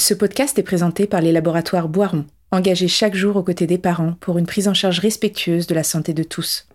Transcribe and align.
Ce 0.00 0.14
podcast 0.14 0.58
est 0.58 0.62
présenté 0.62 1.06
par 1.06 1.20
les 1.20 1.30
laboratoires 1.30 1.86
Boiron, 1.86 2.24
engagés 2.52 2.88
chaque 2.88 3.14
jour 3.14 3.36
aux 3.36 3.42
côtés 3.42 3.66
des 3.66 3.76
parents 3.76 4.14
pour 4.20 4.38
une 4.38 4.46
prise 4.46 4.66
en 4.66 4.72
charge 4.72 4.98
respectueuse 4.98 5.66
de 5.66 5.74
la 5.74 5.82
santé 5.82 6.14
de 6.14 6.22
tous. 6.22 6.66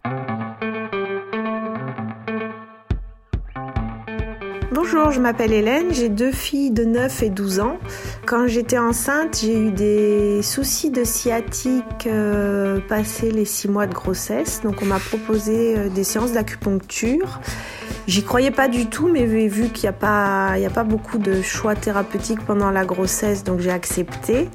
Bonjour, 4.71 5.09
je 5.09 5.19
m'appelle 5.19 5.53
Hélène, 5.53 5.91
j'ai 5.91 6.09
deux 6.09 6.31
filles 6.31 6.69
de 6.69 6.85
9 6.85 7.23
et 7.23 7.29
12 7.31 7.61
ans. 7.61 7.79
Quand 8.27 8.45
j'étais 8.45 8.77
enceinte, 8.77 9.39
j'ai 9.41 9.57
eu 9.57 9.71
des 9.71 10.43
soucis 10.43 10.91
de 10.91 11.03
sciatique 11.03 12.05
euh, 12.05 12.79
passé 12.87 13.31
les 13.31 13.45
6 13.45 13.69
mois 13.69 13.87
de 13.87 13.93
grossesse. 13.95 14.61
Donc 14.61 14.83
on 14.83 14.85
m'a 14.85 14.99
proposé 14.99 15.75
euh, 15.75 15.89
des 15.89 16.03
séances 16.03 16.33
d'acupuncture. 16.33 17.41
J'y 18.07 18.23
croyais 18.23 18.51
pas 18.51 18.67
du 18.67 18.87
tout, 18.87 19.07
mais 19.07 19.25
vu 19.25 19.69
qu'il 19.69 19.83
n'y 19.83 19.89
a, 19.89 19.93
pas, 19.93 20.51
a 20.51 20.69
pas 20.69 20.83
beaucoup 20.83 21.17
de 21.17 21.41
choix 21.41 21.75
thérapeutiques 21.75 22.41
pendant 22.45 22.71
la 22.71 22.85
grossesse, 22.85 23.43
donc 23.43 23.59
j'ai 23.59 23.71
accepté. 23.71 24.49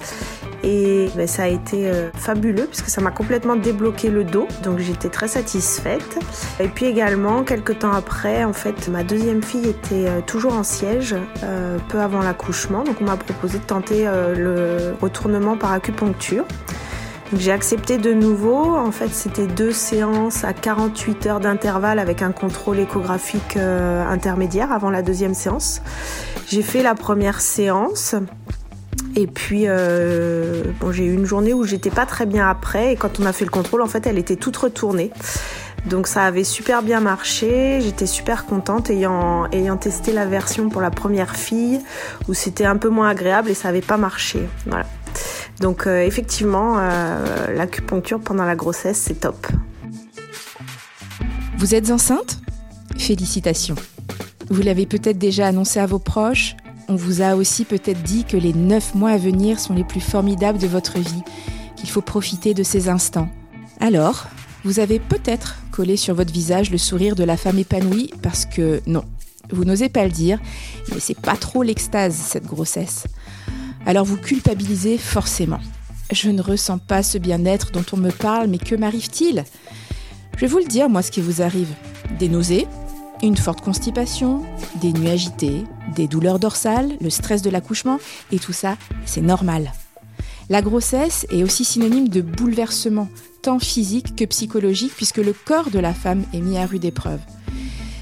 Et 0.62 1.09
ben, 1.16 1.27
ça 1.27 1.45
a 1.45 1.48
été 1.48 1.88
euh, 1.88 2.10
fabuleux 2.14 2.66
puisque 2.66 2.91
ça 2.91 3.00
m'a 3.00 3.10
complètement 3.10 3.56
débloqué 3.56 4.10
le 4.10 4.24
dos, 4.24 4.46
donc 4.62 4.78
j'étais 4.78 5.08
très 5.08 5.28
satisfaite. 5.28 6.19
Et 6.58 6.69
puis 6.69 6.86
également, 6.86 7.45
quelques 7.45 7.78
temps 7.78 7.92
après, 7.92 8.45
en 8.45 8.52
fait, 8.52 8.88
ma 8.88 9.02
deuxième 9.02 9.42
fille 9.42 9.69
était 9.69 10.08
euh, 10.08 10.20
toujours 10.20 10.55
en 10.55 10.62
siège, 10.62 11.14
euh, 11.42 11.78
peu 11.88 11.98
avant 11.98 12.20
l'accouchement, 12.20 12.84
donc 12.84 12.97
on 13.00 13.05
m'a 13.05 13.16
proposé 13.16 13.58
de 13.58 13.64
tenter 13.64 14.05
le 14.36 14.94
retournement 15.00 15.56
par 15.56 15.72
acupuncture. 15.72 16.44
J'ai 17.37 17.52
accepté 17.52 17.98
de 17.98 18.12
nouveau. 18.12 18.77
En 18.77 18.91
fait, 18.91 19.11
c'était 19.12 19.47
deux 19.47 19.73
séances 19.73 20.45
à 20.45 20.52
48 20.52 21.27
heures 21.27 21.41
d'intervalle 21.41 21.98
avec 21.98 22.23
un 22.23 22.33
contrôle 22.33 22.79
échographique 22.79 23.56
intermédiaire 23.56 24.73
avant 24.73 24.91
la 24.91 25.03
deuxième 25.03 25.34
séance. 25.34 25.80
J'ai 26.48 26.62
fait 26.62 26.83
la 26.83 26.95
première 26.95 27.41
séance. 27.41 28.16
Et 29.16 29.27
puis, 29.27 29.65
euh, 29.66 30.65
bon, 30.80 30.93
j'ai 30.93 31.05
eu 31.05 31.15
une 31.15 31.25
journée 31.25 31.53
où 31.53 31.65
j'étais 31.65 31.91
pas 31.91 32.06
très 32.06 32.27
bien 32.27 32.48
après. 32.48 32.92
Et 32.92 32.97
quand 32.97 33.20
on 33.20 33.27
a 33.27 33.33
fait 33.33 33.44
le 33.44 33.50
contrôle, 33.50 33.83
en 33.83 33.87
fait, 33.87 34.06
elle 34.06 34.19
était 34.19 34.37
toute 34.37 34.56
retournée. 34.56 35.11
Donc 35.87 36.09
ça 36.09 36.25
avait 36.25 36.44
super 36.44 36.83
bien 36.83 37.00
marché, 37.00 37.81
j'étais 37.81 38.05
super 38.05 38.44
contente 38.44 38.91
ayant, 38.91 39.47
ayant 39.50 39.78
testé 39.78 40.12
la 40.12 40.27
version 40.27 40.69
pour 40.69 40.83
la 40.83 40.91
première 40.91 41.37
fille 41.37 41.81
où 42.28 42.34
c'était 42.34 42.67
un 42.67 42.77
peu 42.77 42.91
moins 42.91 43.09
agréable 43.09 43.48
et 43.48 43.55
ça 43.55 43.69
n'avait 43.69 43.81
pas 43.81 43.97
marché. 43.97 44.41
Voilà. 44.67 44.84
Donc 45.61 45.86
euh, 45.86 46.03
effectivement, 46.03 46.78
euh, 46.78 47.55
l'acupuncture 47.55 48.19
pendant 48.19 48.44
la 48.44 48.56
grossesse, 48.56 48.98
c'est 48.98 49.20
top. 49.20 49.47
Vous 51.58 51.75
êtes 51.75 51.91
enceinte? 51.91 52.41
Félicitations. 52.97 53.77
Vous 54.48 54.62
l'avez 54.62 54.86
peut-être 54.86 55.19
déjà 55.19 55.47
annoncé 55.47 55.78
à 55.78 55.86
vos 55.86 55.98
proches, 55.98 56.56
on 56.88 56.97
vous 56.97 57.22
a 57.22 57.36
aussi 57.36 57.64
peut-être 57.64 58.03
dit 58.03 58.25
que 58.25 58.36
les 58.36 58.53
neuf 58.53 58.94
mois 58.94 59.11
à 59.11 59.16
venir 59.16 59.61
sont 59.61 59.75
les 59.75 59.84
plus 59.84 60.00
formidables 60.00 60.58
de 60.58 60.66
votre 60.66 60.98
vie, 60.98 61.22
qu'il 61.77 61.88
faut 61.88 62.00
profiter 62.00 62.53
de 62.53 62.64
ces 62.64 62.88
instants. 62.88 63.28
Alors, 63.78 64.27
vous 64.64 64.81
avez 64.81 64.98
peut-être 64.98 65.56
collé 65.70 65.97
sur 65.97 66.14
votre 66.14 66.33
visage 66.33 66.70
le 66.70 66.78
sourire 66.78 67.14
de 67.14 67.22
la 67.22 67.36
femme 67.36 67.58
épanouie 67.58 68.12
parce 68.22 68.44
que 68.44 68.81
non, 68.86 69.05
vous 69.53 69.64
n'osez 69.64 69.88
pas 69.88 70.05
le 70.05 70.11
dire, 70.11 70.41
mais 70.92 71.00
c'est 71.00 71.19
pas 71.19 71.36
trop 71.36 71.62
l'extase 71.62 72.14
cette 72.14 72.47
grossesse. 72.47 73.05
Alors 73.86 74.05
vous 74.05 74.17
culpabilisez 74.17 74.98
forcément. 74.98 75.61
Je 76.12 76.31
ne 76.31 76.42
ressens 76.42 76.78
pas 76.78 77.03
ce 77.03 77.19
bien-être 77.19 77.70
dont 77.70 77.84
on 77.92 77.97
me 77.97 78.11
parle, 78.11 78.48
mais 78.48 78.59
que 78.59 78.75
m'arrive-t-il? 78.75 79.45
Je 80.37 80.41
vais 80.41 80.47
vous 80.47 80.59
le 80.59 80.64
dire, 80.64 80.89
moi, 80.89 81.03
ce 81.03 81.11
qui 81.11 81.20
vous 81.20 81.42
arrive. 81.42 81.69
Des 82.19 82.28
nausées, 82.28 82.67
une 83.22 83.37
forte 83.37 83.61
constipation, 83.61 84.42
des 84.81 84.92
nuits 84.92 85.11
agitées, 85.11 85.64
des 85.95 86.09
douleurs 86.09 86.39
dorsales, 86.39 86.92
le 87.00 87.11
stress 87.11 87.42
de 87.42 87.50
l'accouchement, 87.50 87.98
et 88.33 88.39
tout 88.39 88.53
ça, 88.53 88.77
c'est 89.05 89.20
normal. 89.20 89.72
La 90.48 90.62
grossesse 90.62 91.27
est 91.31 91.44
aussi 91.44 91.65
synonyme 91.65 92.09
de 92.09 92.22
bouleversement, 92.22 93.09
tant 93.42 93.59
physique 93.59 94.17
que 94.17 94.25
psychologique, 94.25 94.92
puisque 94.97 95.19
le 95.19 95.33
corps 95.33 95.70
de 95.70 95.78
la 95.78 95.94
femme 95.94 96.25
est 96.34 96.41
mis 96.41 96.59
à 96.59 96.66
rude 96.66 96.84
épreuve. 96.84 97.21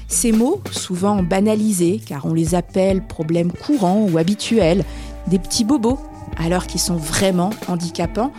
Ces 0.07 0.31
mots, 0.31 0.61
souvent 0.71 1.21
banalisés, 1.21 2.01
car 2.03 2.25
on 2.25 2.33
les 2.33 2.55
appelle 2.55 3.05
problèmes 3.05 3.51
courants 3.51 4.07
ou 4.09 4.17
habituels, 4.17 4.83
des 5.29 5.39
petits 5.39 5.63
bobos, 5.63 5.99
alors 6.37 6.67
qu'ils 6.67 6.79
sont 6.79 6.95
vraiment 6.95 7.51
handicapants, 7.67 8.31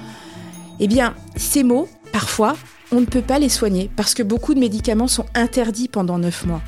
eh 0.79 0.89
bien, 0.89 1.15
ces 1.37 1.63
mots, 1.63 1.89
parfois, 2.13 2.57
on 2.93 3.01
ne 3.01 3.07
peut 3.07 3.23
pas 3.23 3.39
les 3.39 3.49
soigner 3.49 3.91
parce 3.97 4.15
que 4.15 4.23
beaucoup 4.23 4.55
de 4.55 4.61
médicaments 4.61 5.09
sont 5.09 5.27
interdits 5.35 5.89
pendant 5.89 6.19
9 6.19 6.47
mois. 6.47 6.63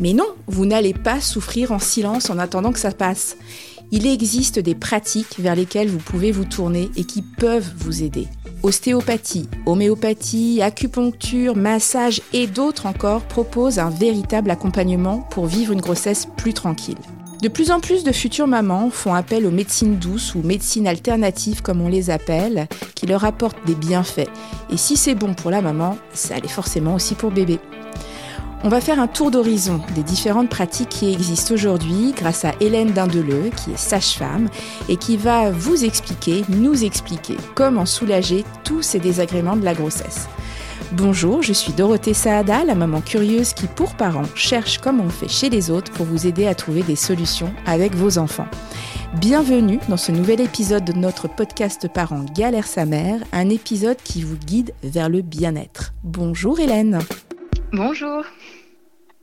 Mais 0.00 0.14
non, 0.14 0.26
vous 0.46 0.64
n'allez 0.64 0.94
pas 0.94 1.20
souffrir 1.20 1.72
en 1.72 1.78
silence 1.78 2.30
en 2.30 2.38
attendant 2.38 2.72
que 2.72 2.78
ça 2.78 2.90
passe. 2.90 3.36
Il 3.92 4.06
existe 4.06 4.58
des 4.58 4.74
pratiques 4.74 5.38
vers 5.38 5.54
lesquelles 5.54 5.88
vous 5.88 5.98
pouvez 5.98 6.32
vous 6.32 6.44
tourner 6.44 6.90
et 6.96 7.04
qui 7.04 7.22
peuvent 7.22 7.70
vous 7.76 8.02
aider. 8.02 8.28
Ostéopathie, 8.62 9.48
homéopathie, 9.66 10.62
acupuncture, 10.62 11.56
massage 11.56 12.22
et 12.32 12.46
d'autres 12.46 12.86
encore 12.86 13.22
proposent 13.22 13.78
un 13.78 13.90
véritable 13.90 14.50
accompagnement 14.50 15.18
pour 15.30 15.46
vivre 15.46 15.72
une 15.72 15.80
grossesse 15.80 16.26
plus 16.36 16.54
tranquille. 16.54 16.98
De 17.42 17.48
plus 17.48 17.70
en 17.70 17.80
plus 17.80 18.04
de 18.04 18.12
futures 18.12 18.46
mamans 18.46 18.90
font 18.90 19.14
appel 19.14 19.46
aux 19.46 19.50
médecines 19.50 19.96
douces 19.96 20.34
ou 20.34 20.42
médecines 20.42 20.86
alternatives 20.86 21.62
comme 21.62 21.80
on 21.80 21.88
les 21.88 22.10
appelle, 22.10 22.68
qui 22.94 23.06
leur 23.06 23.24
apportent 23.24 23.64
des 23.64 23.74
bienfaits. 23.74 24.28
Et 24.70 24.76
si 24.76 24.98
c'est 24.98 25.14
bon 25.14 25.32
pour 25.32 25.50
la 25.50 25.62
maman, 25.62 25.96
ça 26.12 26.38
l'est 26.38 26.48
forcément 26.48 26.94
aussi 26.94 27.14
pour 27.14 27.30
bébé. 27.30 27.58
On 28.62 28.68
va 28.68 28.82
faire 28.82 29.00
un 29.00 29.06
tour 29.06 29.30
d'horizon 29.30 29.80
des 29.94 30.02
différentes 30.02 30.50
pratiques 30.50 30.90
qui 30.90 31.10
existent 31.10 31.54
aujourd'hui 31.54 32.12
grâce 32.14 32.44
à 32.44 32.52
Hélène 32.60 32.92
Dindeleu, 32.92 33.50
qui 33.56 33.70
est 33.70 33.78
sage-femme, 33.78 34.50
et 34.90 34.98
qui 34.98 35.16
va 35.16 35.50
vous 35.50 35.82
expliquer, 35.82 36.44
nous 36.50 36.84
expliquer 36.84 37.38
comment 37.54 37.86
soulager 37.86 38.44
tous 38.64 38.82
ces 38.82 38.98
désagréments 38.98 39.56
de 39.56 39.64
la 39.64 39.72
grossesse. 39.72 40.28
Bonjour, 40.92 41.40
je 41.40 41.52
suis 41.52 41.72
Dorothée 41.72 42.14
Saada, 42.14 42.64
la 42.64 42.74
maman 42.74 43.00
curieuse 43.00 43.52
qui, 43.52 43.68
pour 43.68 43.94
parents, 43.94 44.28
cherche 44.34 44.78
comme 44.78 45.00
on 45.00 45.08
fait 45.08 45.28
chez 45.28 45.48
les 45.48 45.70
autres 45.70 45.92
pour 45.92 46.04
vous 46.04 46.26
aider 46.26 46.48
à 46.48 46.54
trouver 46.56 46.82
des 46.82 46.96
solutions 46.96 47.54
avec 47.64 47.94
vos 47.94 48.18
enfants. 48.18 48.48
Bienvenue 49.20 49.78
dans 49.88 49.96
ce 49.96 50.10
nouvel 50.10 50.40
épisode 50.40 50.84
de 50.84 50.92
notre 50.92 51.28
podcast 51.28 51.86
Parents 51.86 52.24
Galère 52.34 52.66
sa 52.66 52.86
mère, 52.86 53.20
un 53.32 53.50
épisode 53.50 53.98
qui 54.02 54.22
vous 54.22 54.36
guide 54.36 54.74
vers 54.82 55.08
le 55.08 55.22
bien-être. 55.22 55.94
Bonjour 56.02 56.58
Hélène. 56.58 56.98
Bonjour. 57.72 58.24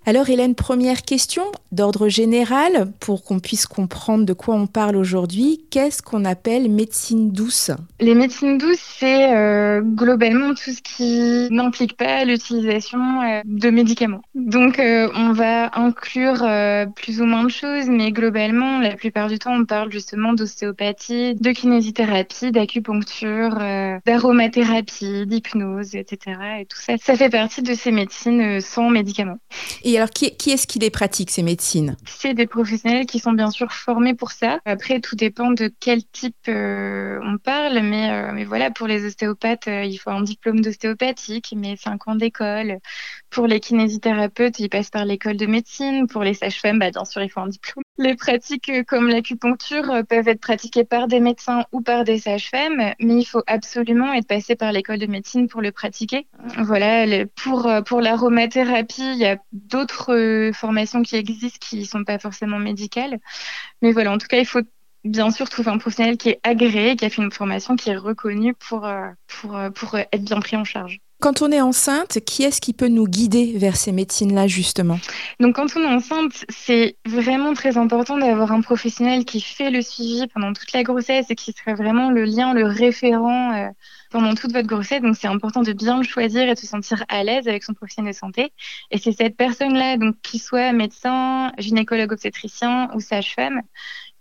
Alors 0.08 0.30
Hélène, 0.30 0.56
première 0.56 1.02
question 1.02 1.44
d'ordre 1.74 2.08
général 2.08 2.94
pour 3.02 3.26
qu'on 3.26 3.40
puisse 3.40 3.66
comprendre 3.66 4.24
de 4.24 4.32
quoi 4.32 4.56
on 4.56 4.66
parle 4.66 4.96
aujourd'hui. 4.96 5.66
Qu'est-ce 5.70 6.02
qu'on 6.02 6.24
appelle 6.24 6.72
médecine 6.72 7.34
douce? 7.34 7.72
Les 8.00 8.16
médecines 8.16 8.58
douces, 8.58 8.80
c'est 8.80 9.36
euh, 9.36 9.82
globalement 9.82 10.54
tout 10.54 10.72
ce 10.72 10.82
qui 10.82 11.54
n'implique 11.54 11.98
pas 11.98 12.24
l'utilisation 12.24 13.22
euh, 13.22 13.42
de 13.44 13.70
médicaments. 13.70 14.22
Donc 14.34 14.80
euh, 14.80 15.10
on 15.14 15.34
va 15.34 15.78
inclure 15.78 16.38
plus 16.96 17.20
ou 17.20 17.26
moins 17.26 17.44
de 17.44 17.50
choses, 17.50 17.90
mais 17.90 18.14
globalement, 18.14 18.80
la 18.80 18.96
plupart 18.96 19.28
du 19.28 19.40
temps, 19.40 19.60
on 19.60 19.66
parle 19.66 19.92
justement 19.92 20.32
d'ostéopathie, 20.32 21.36
de 21.36 21.52
kinésithérapie, 21.52 22.54
d'acupuncture, 22.54 23.60
d'aromathérapie, 24.06 25.28
d'hypnose, 25.28 25.96
etc. 25.96 26.38
Et 26.62 26.66
tout 26.66 26.80
ça, 26.80 26.94
ça 26.98 27.18
fait 27.18 27.30
partie 27.30 27.62
de 27.62 27.74
ces 27.74 27.92
médecines 27.92 28.62
sans 28.62 28.90
médicaments 28.90 29.40
alors, 29.98 30.10
qui, 30.10 30.26
est-ce 30.26 30.68
qui 30.68 30.80
les 30.80 30.90
pratique, 30.90 31.32
ces 31.32 31.44
médecines? 31.44 31.98
C'est 32.06 32.34
des 32.34 32.48
professionnels 32.48 33.06
qui 33.06 33.20
sont 33.20 33.34
bien 33.34 33.52
sûr 33.52 33.72
formés 33.72 34.14
pour 34.14 34.32
ça. 34.32 34.60
Après, 34.66 35.00
tout 35.00 35.16
dépend 35.16 35.52
de 35.52 35.72
quel 35.80 36.04
type 36.06 36.36
euh, 36.48 37.20
on 37.24 37.38
parle, 37.38 37.80
mais, 37.82 38.12
euh, 38.12 38.32
mais 38.34 38.44
voilà, 38.44 38.72
pour 38.72 38.88
les 38.88 39.06
ostéopathes, 39.06 39.68
euh, 39.68 39.84
il 39.84 39.98
faut 39.98 40.10
un 40.10 40.22
diplôme 40.22 40.62
d'ostéopathique, 40.62 41.54
mais 41.56 41.76
cinq 41.78 42.08
ans 42.08 42.16
d'école. 42.16 42.80
Pour 43.30 43.48
les 43.48 43.60
kinésithérapeutes, 43.60 44.60
ils 44.60 44.70
passent 44.70 44.90
par 44.92 45.06
l'école 45.06 45.38
de 45.38 45.46
médecine. 45.46 46.08
Pour 46.08 46.24
les 46.24 46.34
sages-femmes, 46.34 46.80
bah, 46.80 46.92
bien 46.92 47.06
sûr, 47.06 47.22
il 47.22 47.30
faut 47.30 47.42
un 47.42 47.48
diplôme. 47.48 47.84
Les 47.98 48.16
pratiques 48.16 48.72
comme 48.88 49.10
l'acupuncture 49.10 50.04
peuvent 50.08 50.28
être 50.28 50.40
pratiquées 50.40 50.84
par 50.84 51.08
des 51.08 51.20
médecins 51.20 51.66
ou 51.72 51.82
par 51.82 52.04
des 52.04 52.20
sages-femmes, 52.20 52.94
mais 53.00 53.16
il 53.16 53.26
faut 53.26 53.44
absolument 53.48 54.14
être 54.14 54.28
passé 54.28 54.56
par 54.56 54.72
l'école 54.72 55.00
de 55.00 55.08
médecine 55.08 55.48
pour 55.48 55.62
le 55.62 55.72
pratiquer. 55.72 56.28
Voilà, 56.60 57.26
pour, 57.36 57.70
pour 57.86 58.02
l'aromathérapie, 58.02 59.14
il 59.14 59.18
y 59.18 59.26
a 59.26 59.38
d'autres 59.52 60.14
euh, 60.14 60.54
formations 60.54 61.02
qui 61.02 61.16
existent 61.16 61.58
qui 61.60 61.80
ne 61.80 61.86
sont 61.86 62.04
pas 62.04 62.20
forcément 62.20 62.60
médicales. 62.60 63.20
Mais 63.82 63.92
voilà, 63.92 64.12
en 64.12 64.18
tout 64.18 64.28
cas, 64.28 64.40
il 64.40 64.46
faut 64.46 64.62
bien 65.04 65.32
sûr 65.32 65.50
trouver 65.50 65.72
un 65.72 65.78
professionnel 65.78 66.18
qui 66.18 66.30
est 66.30 66.40
agréé, 66.44 66.96
qui 66.96 67.06
a 67.06 67.10
fait 67.10 67.22
une 67.22 67.32
formation 67.32 67.76
qui 67.76 67.90
est 67.90 67.98
reconnue 67.98 68.54
pour, 68.54 68.86
euh, 68.86 69.10
pour, 69.28 69.56
euh, 69.56 69.70
pour 69.70 69.96
être 69.98 70.24
bien 70.24 70.40
pris 70.40 70.58
en 70.58 70.64
charge. 70.64 71.00
Quand 71.20 71.42
on 71.42 71.52
est 71.52 71.62
enceinte, 71.62 72.20
qui 72.26 72.44
est-ce 72.44 72.62
qui 72.62 72.74
peut 72.74 72.90
nous 72.90 73.08
guider 73.08 73.54
vers 73.58 73.76
ces 73.76 73.92
médecines-là, 73.92 74.48
justement? 74.48 75.00
Donc, 75.40 75.56
quand 75.56 75.76
on 75.76 75.82
est 75.82 75.88
enceinte, 75.88 76.46
c'est 76.50 76.96
vraiment 77.08 77.56
très 77.56 77.78
important 77.78 78.18
d'avoir 78.18 78.52
un 78.52 78.62
professionnel 78.62 79.26
qui 79.26 79.42
fait 79.42 79.72
le 79.72 79.82
suivi 79.82 80.28
pendant 80.28 80.54
toute 80.54 80.72
la 80.74 80.84
grossesse 80.84 81.26
et 81.30 81.36
qui 81.36 81.54
serait 81.54 81.74
vraiment 81.74 82.12
le 82.12 82.24
lien, 82.24 82.54
le 82.54 82.66
référent 82.66 83.72
pendant 84.12 84.36
toute 84.36 84.54
votre 84.54 84.68
grossesse. 84.68 85.02
Donc, 85.02 85.16
c'est 85.20 85.28
important 85.28 85.64
de 85.64 85.74
bien 85.74 85.98
le 85.98 86.04
choisir 86.04 86.48
et 86.48 86.54
de 86.54 86.60
se 86.60 86.68
sentir 86.68 87.04
à 87.10 87.24
l'aise 87.24 87.48
avec 87.48 87.64
son 87.64 87.74
professionnel 87.74 88.14
de 88.14 88.18
santé. 88.18 88.54
Et 88.92 89.00
c'est 89.00 89.12
cette 89.12 89.36
personne-là, 89.36 89.98
donc, 89.98 90.16
qui 90.22 90.38
soit 90.38 90.72
médecin, 90.72 91.52
gynécologue 91.58 92.12
obstétricien 92.12 92.90
ou 92.94 93.00
sage-femme, 93.00 93.62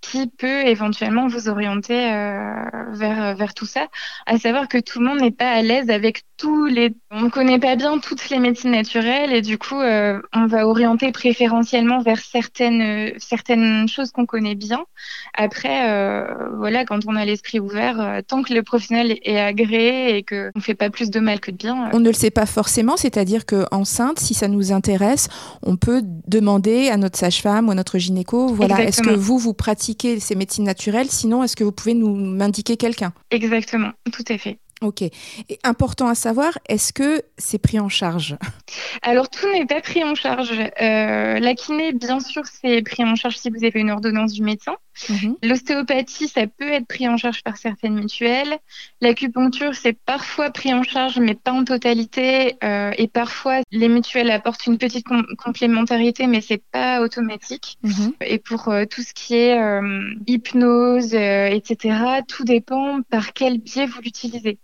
qui 0.01 0.27
peut 0.29 0.67
éventuellement 0.67 1.27
vous 1.27 1.49
orienter 1.49 2.13
euh, 2.13 2.65
vers, 2.91 3.35
vers 3.37 3.55
tout 3.55 3.67
ça. 3.67 3.87
À 4.27 4.39
savoir 4.39 4.69
que 4.69 4.79
tout 4.79 5.01
le 5.01 5.07
monde 5.07 5.21
n'est 5.21 5.31
pas 5.31 5.51
à 5.51 5.63
l'aise 5.63 5.91
avec 5.91 6.23
tous 6.37 6.67
les... 6.67 6.95
On 7.11 7.23
ne 7.23 7.29
connaît 7.31 7.59
pas 7.59 7.77
bien 7.77 7.99
toutes 7.99 8.29
les 8.29 8.39
médecines 8.39 8.71
naturelles 8.71 9.33
et 9.33 9.43
du 9.43 9.59
coup, 9.59 9.81
euh, 9.81 10.21
on 10.35 10.47
va 10.47 10.67
orienter 10.67 11.11
préférentiellement 11.13 12.01
vers 12.01 12.21
certaines, 12.21 13.13
certaines 13.19 13.89
choses 13.89 14.13
qu'on 14.13 14.27
connaît 14.27 14.55
bien. 14.55 14.85
Après, 15.35 15.91
euh, 15.91 16.27
voilà, 16.57 16.85
quand 16.85 17.01
on 17.07 17.17
a 17.17 17.25
l'esprit 17.25 17.59
ouvert, 17.59 18.21
tant 18.29 18.43
que 18.43 18.53
le 18.53 18.63
professionnel 18.63 19.19
est 19.23 19.41
agréé 19.41 20.19
et 20.19 20.23
qu'on 20.23 20.51
ne 20.55 20.61
fait 20.61 20.75
pas 20.75 20.91
plus 20.91 21.11
de 21.11 21.21
mal 21.21 21.41
que 21.41 21.51
de 21.51 21.57
bien. 21.57 21.89
On 21.93 22.01
ne 22.01 22.09
le 22.09 22.15
sait 22.15 22.31
pas 22.31 22.47
forcément, 22.47 22.97
c'est-à-dire 22.97 23.47
qu'enceinte, 23.47 24.21
si 24.21 24.35
ça 24.35 24.49
nous 24.49 24.73
intéresse, 24.73 25.29
on 25.63 25.77
peut 25.77 26.03
demander 26.05 26.91
à 26.91 26.97
notre 26.97 27.19
sage-femme 27.19 27.69
ou 27.69 27.71
à 27.73 27.75
notre 27.75 27.99
gynéco, 27.99 28.49
voilà, 28.49 28.83
est-ce 28.85 29.03
que 29.03 29.15
vous, 29.15 29.39
vous 29.39 29.55
pratiquez 29.55 29.86
ces 30.21 30.35
médecines 30.35 30.65
naturelles 30.65 31.11
Sinon, 31.11 31.43
est-ce 31.43 31.57
que 31.57 31.65
vous 31.65 31.73
pouvez 31.73 31.95
nous 31.95 32.15
m'indiquer 32.15 32.77
quelqu'un? 32.77 33.13
Exactement, 33.31 33.93
tout 34.13 34.25
à 34.29 34.39
fait. 34.39 34.59
Ok. 34.83 35.03
Et 35.03 35.13
important 35.65 36.07
à 36.09 36.15
savoir, 36.15 36.59
est-ce 36.69 36.93
que 36.93 37.23
c'est 37.39 37.59
pris 37.59 37.81
en 37.81 37.89
charge? 37.89 38.37
Alors, 39.03 39.31
tout 39.31 39.51
n'est 39.51 39.65
pas 39.65 39.81
pris 39.81 40.05
en 40.05 40.15
charge. 40.15 40.53
Euh, 40.53 41.39
la 41.39 41.55
kiné, 41.55 41.93
bien 41.93 42.21
sûr, 42.21 42.43
c'est 42.45 42.83
pris 42.83 43.03
en 43.03 43.15
charge 43.15 43.39
si 43.39 43.49
vous 43.49 43.65
avez 43.65 43.81
une 43.81 43.91
ordonnance 43.91 44.33
du 44.33 44.43
médecin. 44.43 44.77
Mhm. 45.09 45.37
L'ostéopathie, 45.43 46.29
ça 46.29 46.47
peut 46.47 46.71
être 46.71 46.87
pris 46.87 47.09
en 47.09 47.17
charge 47.17 47.43
par 47.43 47.57
certaines 47.57 47.95
mutuelles. 47.95 48.59
L'acupuncture, 49.01 49.75
c'est 49.75 49.93
parfois 49.93 50.51
pris 50.51 50.73
en 50.73 50.83
charge, 50.83 51.19
mais 51.19 51.35
pas 51.35 51.53
en 51.53 51.65
totalité. 51.65 52.57
Euh, 52.65 52.91
et 52.97 53.09
parfois, 53.09 53.61
les 53.71 53.89
mutuelles 53.89 54.31
apportent 54.31 54.67
une 54.67 54.79
petite 54.79 55.07
complémentarité, 55.39 56.27
mais 56.27 56.41
c'est 56.41 56.63
pas 56.73 57.01
automatique. 57.01 57.79
Mhm. 57.83 58.13
Et 58.21 58.39
pour 58.39 58.69
euh, 58.69 58.85
tout 58.85 59.03
ce 59.03 59.13
qui 59.15 59.35
est 59.35 59.59
euh, 59.59 60.15
hypnose, 60.27 61.15
etc., 61.15 62.23
tout 62.27 62.45
dépend 62.45 63.03
par 63.03 63.33
quel 63.33 63.59
biais 63.59 63.87
vous 63.87 64.01
l'utilisez. 64.01 64.59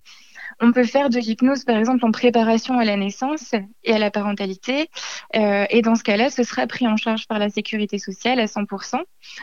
On 0.61 0.73
peut 0.73 0.85
faire 0.85 1.11
de 1.11 1.19
l'hypnose, 1.19 1.65
par 1.65 1.77
exemple, 1.77 2.05
en 2.05 2.11
préparation 2.11 2.79
à 2.79 2.85
la 2.85 2.97
naissance 2.97 3.53
et 3.85 3.93
à 3.93 3.99
la 3.99 4.11
parentalité. 4.11 4.89
Euh, 5.37 5.65
et 5.71 5.83
dans 5.83 5.95
ce 5.95 6.03
cas-là, 6.03 6.31
ce 6.31 6.43
sera 6.43 6.67
pris 6.67 6.87
en 6.87 6.97
charge 6.97 7.27
par 7.27 7.39
la 7.39 7.51
sécurité 7.51 7.99
sociale 7.99 8.39
à 8.41 8.47
100%. 8.47 8.97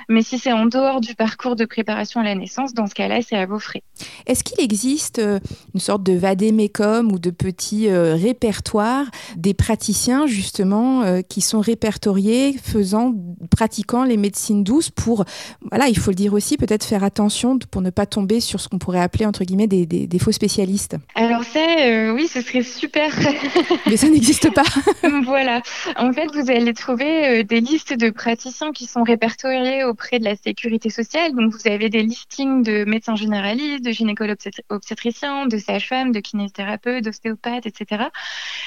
Mais 0.07 0.21
si 0.21 0.37
c'est 0.37 0.51
en 0.51 0.65
dehors 0.65 1.01
du 1.01 1.15
parcours 1.15 1.55
de 1.55 1.65
préparation 1.65 2.21
à 2.21 2.23
la 2.23 2.35
naissance, 2.35 2.73
dans 2.73 2.87
ce 2.87 2.93
cas-là, 2.93 3.19
c'est 3.21 3.35
à 3.35 3.45
vos 3.45 3.59
frais. 3.59 3.83
Est-ce 4.25 4.43
qu'il 4.43 4.61
existe 4.63 5.19
euh, 5.19 5.39
une 5.73 5.79
sorte 5.79 6.03
de 6.03 6.13
vadémécum 6.13 7.11
ou 7.11 7.19
de 7.19 7.31
petit 7.31 7.89
euh, 7.89 8.15
répertoire 8.15 9.05
des 9.35 9.53
praticiens, 9.53 10.27
justement, 10.27 11.03
qui 11.27 11.41
sont 11.41 11.59
répertoriés, 11.59 12.55
faisant, 12.61 13.13
pratiquant 13.51 14.03
les 14.03 14.17
médecines 14.17 14.63
douces 14.63 14.89
pour, 14.89 15.25
voilà, 15.69 15.87
il 15.87 15.97
faut 15.97 16.11
le 16.11 16.15
dire 16.15 16.33
aussi, 16.33 16.57
peut-être 16.57 16.83
faire 16.83 17.03
attention 17.03 17.57
pour 17.71 17.81
ne 17.81 17.89
pas 17.89 18.05
tomber 18.05 18.39
sur 18.39 18.59
ce 18.59 18.67
qu'on 18.67 18.79
pourrait 18.79 19.01
appeler, 19.01 19.25
entre 19.25 19.43
guillemets, 19.43 19.67
des, 19.67 19.85
des 19.85 20.19
faux 20.19 20.31
spécialistes? 20.31 20.98
Alors 21.15 21.43
ça, 21.43 21.59
euh, 21.59 22.13
oui, 22.13 22.27
ce 22.27 22.41
serait 22.41 22.63
super. 22.63 23.11
Mais 23.87 23.97
ça 23.97 24.07
n'existe 24.07 24.53
pas. 24.53 24.63
voilà. 25.23 25.61
En 25.97 26.13
fait, 26.13 26.27
vous 26.33 26.49
allez 26.49 26.73
trouver 26.73 27.41
euh, 27.41 27.43
des 27.43 27.59
listes 27.59 27.93
de 27.93 28.09
praticiens 28.09 28.71
qui 28.71 28.85
sont 28.85 29.03
répertoriés 29.03 29.83
auprès 29.83 30.19
de 30.19 30.23
la 30.23 30.35
sécurité 30.35 30.89
sociale. 30.89 31.33
Donc, 31.33 31.51
vous 31.51 31.67
avez 31.67 31.89
des 31.89 32.03
listings 32.03 32.63
de 32.63 32.85
médecins 32.85 33.15
généralistes, 33.15 33.83
de 33.83 33.91
gynécologues 33.91 34.37
obstétriciens, 34.69 35.45
de 35.47 35.57
sages-femmes, 35.57 36.11
de 36.11 36.19
kinésithérapeutes, 36.19 37.03
d'ostéopathes, 37.03 37.65
etc. 37.65 38.05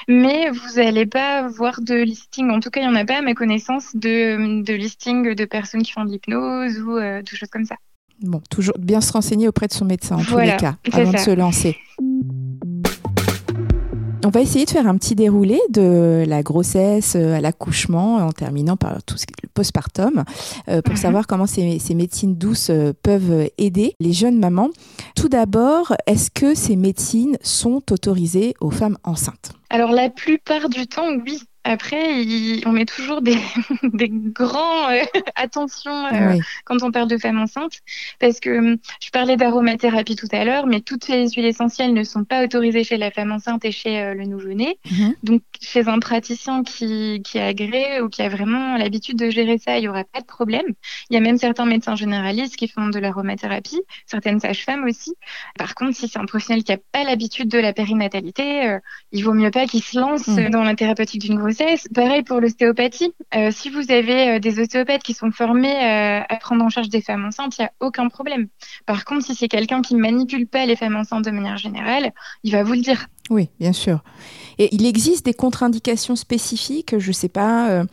Mais 0.08 0.50
vous 0.50 0.76
n'allez 0.76 1.06
pas 1.06 1.48
voir 1.48 1.80
de 1.80 1.94
listing. 1.94 2.50
En 2.50 2.60
tout 2.60 2.70
cas, 2.70 2.80
il 2.80 2.88
n'y 2.88 2.92
en 2.92 3.00
a 3.00 3.04
pas 3.04 3.18
à 3.18 3.22
ma 3.22 3.34
connaissance 3.34 3.94
de, 3.94 4.62
de 4.62 4.74
listing 4.74 5.34
de 5.34 5.44
personnes 5.44 5.82
qui 5.82 5.92
font 5.92 6.04
de 6.04 6.10
l'hypnose 6.10 6.78
ou 6.80 6.96
euh, 6.98 7.22
de 7.22 7.28
choses 7.28 7.50
comme 7.50 7.64
ça. 7.64 7.76
Bon, 8.22 8.40
toujours 8.50 8.76
bien 8.78 9.00
se 9.00 9.12
renseigner 9.12 9.48
auprès 9.48 9.66
de 9.66 9.72
son 9.72 9.84
médecin 9.84 10.16
en 10.16 10.24
tous 10.24 10.38
les 10.38 10.56
cas, 10.56 10.76
avant 10.92 11.12
de 11.12 11.18
se 11.18 11.30
lancer. 11.30 11.76
On 14.24 14.28
va 14.28 14.40
essayer 14.40 14.64
de 14.64 14.70
faire 14.70 14.86
un 14.86 14.96
petit 14.96 15.16
déroulé 15.16 15.60
de 15.70 16.24
la 16.28 16.44
grossesse 16.44 17.16
euh, 17.16 17.34
à 17.34 17.40
l'accouchement 17.40 18.18
en 18.18 18.30
terminant 18.30 18.76
par 18.76 19.02
tout 19.02 19.18
ce 19.18 19.26
le 19.42 19.48
postpartum 19.52 20.22
euh, 20.68 20.80
pour 20.80 20.94
mhm. 20.94 21.00
savoir 21.00 21.26
comment 21.26 21.46
ces, 21.46 21.80
ces, 21.80 21.94
médecines 21.94 22.36
douces 22.36 22.70
euh, 22.70 22.92
peuvent 23.02 23.50
aider 23.58 23.96
les 23.98 24.12
jeunes 24.12 24.38
mamans. 24.38 24.70
Tout 25.16 25.28
d'abord, 25.28 25.96
est-ce 26.06 26.30
que 26.30 26.54
ces 26.54 26.76
médecines 26.76 27.36
sont 27.42 27.82
autorisées 27.90 28.54
aux 28.60 28.70
femmes 28.70 28.96
enceintes? 29.02 29.54
Alors 29.70 29.90
la 29.90 30.08
plupart 30.08 30.68
du 30.68 30.86
temps, 30.86 31.08
oui. 31.26 31.42
Après, 31.64 32.24
on 32.66 32.72
met 32.72 32.84
toujours 32.84 33.22
des, 33.22 33.36
des 33.84 34.08
grands 34.10 34.90
euh, 34.90 35.02
attentions 35.36 36.06
euh, 36.06 36.36
quand 36.64 36.82
on 36.82 36.90
parle 36.90 37.08
de 37.08 37.16
femmes 37.18 37.38
enceintes, 37.38 37.80
parce 38.18 38.40
que 38.40 38.58
hum, 38.58 38.76
je 39.00 39.10
parlais 39.10 39.36
d'aromathérapie 39.36 40.16
tout 40.16 40.26
à 40.32 40.44
l'heure, 40.44 40.66
mais 40.66 40.80
toutes 40.80 41.06
les 41.06 41.30
huiles 41.30 41.44
essentielles 41.44 41.92
ne 41.92 42.02
sont 42.02 42.24
pas 42.24 42.42
autorisées 42.42 42.82
chez 42.82 42.96
la 42.96 43.12
femme 43.12 43.30
enceinte 43.30 43.64
et 43.64 43.70
chez 43.70 44.00
euh, 44.00 44.14
le 44.14 44.24
nouveau-né. 44.24 44.76
Mhm. 44.90 45.14
Donc, 45.22 45.42
chez 45.60 45.86
un 45.86 46.00
praticien 46.00 46.64
qui, 46.64 47.22
qui 47.24 47.38
est 47.38 47.42
agréé 47.42 48.00
ou 48.00 48.08
qui 48.08 48.22
a 48.22 48.28
vraiment 48.28 48.76
l'habitude 48.76 49.16
de 49.16 49.30
gérer 49.30 49.58
ça, 49.58 49.78
il 49.78 49.82
n'y 49.82 49.88
aura 49.88 50.02
pas 50.02 50.20
de 50.20 50.26
problème. 50.26 50.66
Il 51.10 51.14
y 51.14 51.16
a 51.16 51.20
même 51.20 51.38
certains 51.38 51.66
médecins 51.66 51.94
généralistes 51.94 52.56
qui 52.56 52.66
font 52.66 52.88
de 52.88 52.98
l'aromathérapie, 52.98 53.80
certaines 54.06 54.40
sages-femmes 54.40 54.84
aussi. 54.84 55.14
Par 55.56 55.76
contre, 55.76 55.96
si 55.96 56.08
c'est 56.08 56.18
un 56.18 56.26
professionnel 56.26 56.64
qui 56.64 56.72
n'a 56.72 56.78
pas 56.90 57.04
l'habitude 57.04 57.48
de 57.48 57.58
la 57.58 57.72
périnatalité, 57.72 58.78
il 59.12 59.24
vaut 59.24 59.34
mieux 59.34 59.50
pas 59.52 59.66
qu'il 59.66 59.82
se 59.82 59.98
lance 59.98 60.26
mhm. 60.26 60.50
dans 60.50 60.64
la 60.64 60.74
thérapeutique 60.74 61.20
d'une 61.20 61.38
grossesse 61.38 61.51
Pareil 61.94 62.22
pour 62.22 62.40
l'ostéopathie. 62.40 63.12
Euh, 63.34 63.50
si 63.50 63.70
vous 63.70 63.90
avez 63.90 64.36
euh, 64.36 64.38
des 64.38 64.60
ostéopathes 64.60 65.02
qui 65.02 65.14
sont 65.14 65.30
formés 65.30 65.74
euh, 65.74 66.20
à 66.28 66.36
prendre 66.36 66.64
en 66.64 66.68
charge 66.68 66.88
des 66.88 67.00
femmes 67.00 67.24
enceintes, 67.24 67.58
il 67.58 67.62
n'y 67.62 67.66
a 67.66 67.72
aucun 67.80 68.08
problème. 68.08 68.48
Par 68.86 69.04
contre, 69.04 69.24
si 69.24 69.34
c'est 69.34 69.48
quelqu'un 69.48 69.82
qui 69.82 69.94
ne 69.94 70.00
manipule 70.00 70.46
pas 70.46 70.66
les 70.66 70.76
femmes 70.76 70.96
enceintes 70.96 71.24
de 71.24 71.30
manière 71.30 71.56
générale, 71.56 72.12
il 72.42 72.52
va 72.52 72.62
vous 72.62 72.74
le 72.74 72.80
dire. 72.80 73.06
Oui, 73.30 73.48
bien 73.60 73.72
sûr. 73.72 74.00
Et 74.58 74.68
il 74.74 74.84
existe 74.84 75.24
des 75.24 75.34
contre-indications 75.34 76.16
spécifiques, 76.16 76.98
je 76.98 77.08
ne 77.08 77.12
sais 77.12 77.28
pas, 77.28 77.70
euh, 77.70 77.84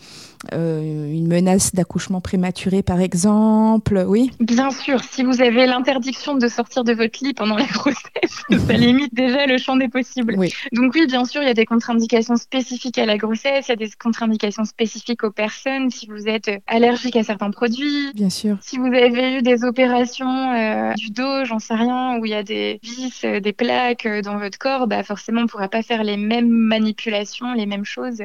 euh, 0.54 1.12
une 1.12 1.28
menace 1.28 1.74
d'accouchement 1.74 2.22
prématuré 2.22 2.82
par 2.82 3.00
exemple, 3.00 4.04
oui 4.08 4.32
Bien 4.40 4.72
sûr, 4.72 5.04
si 5.04 5.24
vous 5.24 5.42
avez 5.42 5.66
l'interdiction 5.66 6.36
de 6.36 6.48
sortir 6.48 6.84
de 6.84 6.94
votre 6.94 7.24
lit 7.24 7.34
pendant 7.34 7.56
la 7.56 7.66
grossesse, 7.66 8.44
ça 8.68 8.74
limite 8.74 9.14
déjà 9.14 9.46
le 9.46 9.58
champ 9.58 9.78
des 9.78 9.88
possibles. 9.88 10.36
Donc 10.74 10.94
oui, 10.96 11.08
bien 11.08 11.26
sûr, 11.26 11.42
il 11.42 11.48
y 11.48 11.52
a 11.52 11.54
des 11.54 11.66
contre-indications 11.66 12.36
spécifiques 12.36 12.98
à 12.98 13.06
la 13.06 13.18
grossesse, 13.18 13.68
il 13.68 13.70
y 13.70 13.74
a 13.74 13.76
des 13.76 13.92
contre-indications 14.02 14.66
spécifiques 14.66 15.24
aux 15.24 15.32
personnes, 15.32 15.90
si 15.90 16.08
vous 16.08 16.28
êtes 16.28 16.52
allergique 16.68 17.16
à 17.16 17.24
certains 17.24 17.52
produits. 17.52 18.12
Bien 18.14 18.30
sûr. 18.30 18.58
Si 18.62 18.78
vous 18.78 18.88
avez 18.88 19.38
eu 19.38 19.42
des 19.42 19.64
opérations 19.64 20.54
euh, 20.54 20.94
du 20.96 21.12
dos, 21.12 21.46
j'en 21.46 21.60
sais 21.60 21.76
rien, 21.76 22.18
où 22.18 22.26
il 22.26 22.32
y 22.32 22.36
a 22.36 22.44
des 22.44 22.80
vis, 22.82 23.26
des 23.42 23.54
plaques 23.54 24.08
dans 24.24 24.38
votre 24.38 24.58
corps, 24.58 24.88
bah 24.88 25.04
forcément 25.04 25.29
on 25.38 25.42
ne 25.42 25.48
pourra 25.48 25.70
pas 25.70 25.84
faire 25.84 26.04
les 26.04 26.18
mêmes 26.18 26.50
manipulations, 26.50 27.54
les 27.54 27.66
mêmes 27.66 27.86
choses. 27.86 28.22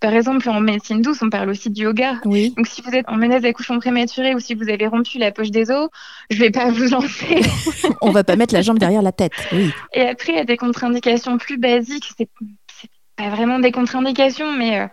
Par 0.00 0.12
exemple, 0.12 0.48
en 0.48 0.60
médecine 0.60 1.02
douce, 1.02 1.22
on 1.22 1.30
parle 1.30 1.50
aussi 1.50 1.70
de 1.70 1.78
yoga. 1.78 2.20
Oui. 2.24 2.52
Donc, 2.56 2.66
si 2.66 2.82
vous 2.82 2.90
êtes 2.90 3.08
en 3.08 3.16
menace 3.16 3.42
d'accouchement 3.42 3.78
prématuré 3.78 4.34
ou 4.34 4.40
si 4.40 4.54
vous 4.54 4.68
avez 4.68 4.86
rompu 4.86 5.18
la 5.18 5.32
poche 5.32 5.50
des 5.50 5.70
os, 5.70 5.88
je 6.30 6.36
ne 6.36 6.40
vais 6.40 6.50
pas 6.50 6.70
vous 6.70 6.88
lancer. 6.88 7.40
on 8.00 8.10
va 8.10 8.24
pas 8.24 8.36
mettre 8.36 8.54
la 8.54 8.62
jambe 8.62 8.78
derrière 8.78 9.02
la 9.02 9.12
tête. 9.12 9.32
Oui. 9.52 9.70
Et 9.92 10.02
après, 10.02 10.32
il 10.32 10.36
y 10.36 10.40
a 10.40 10.44
des 10.44 10.56
contre-indications 10.56 11.38
plus 11.38 11.58
basiques. 11.58 12.10
C'est 12.16 12.28
pas 13.20 13.28
vraiment 13.28 13.58
des 13.58 13.72
contre-indications, 13.72 14.52
mais 14.52 14.80
euh, 14.80 14.86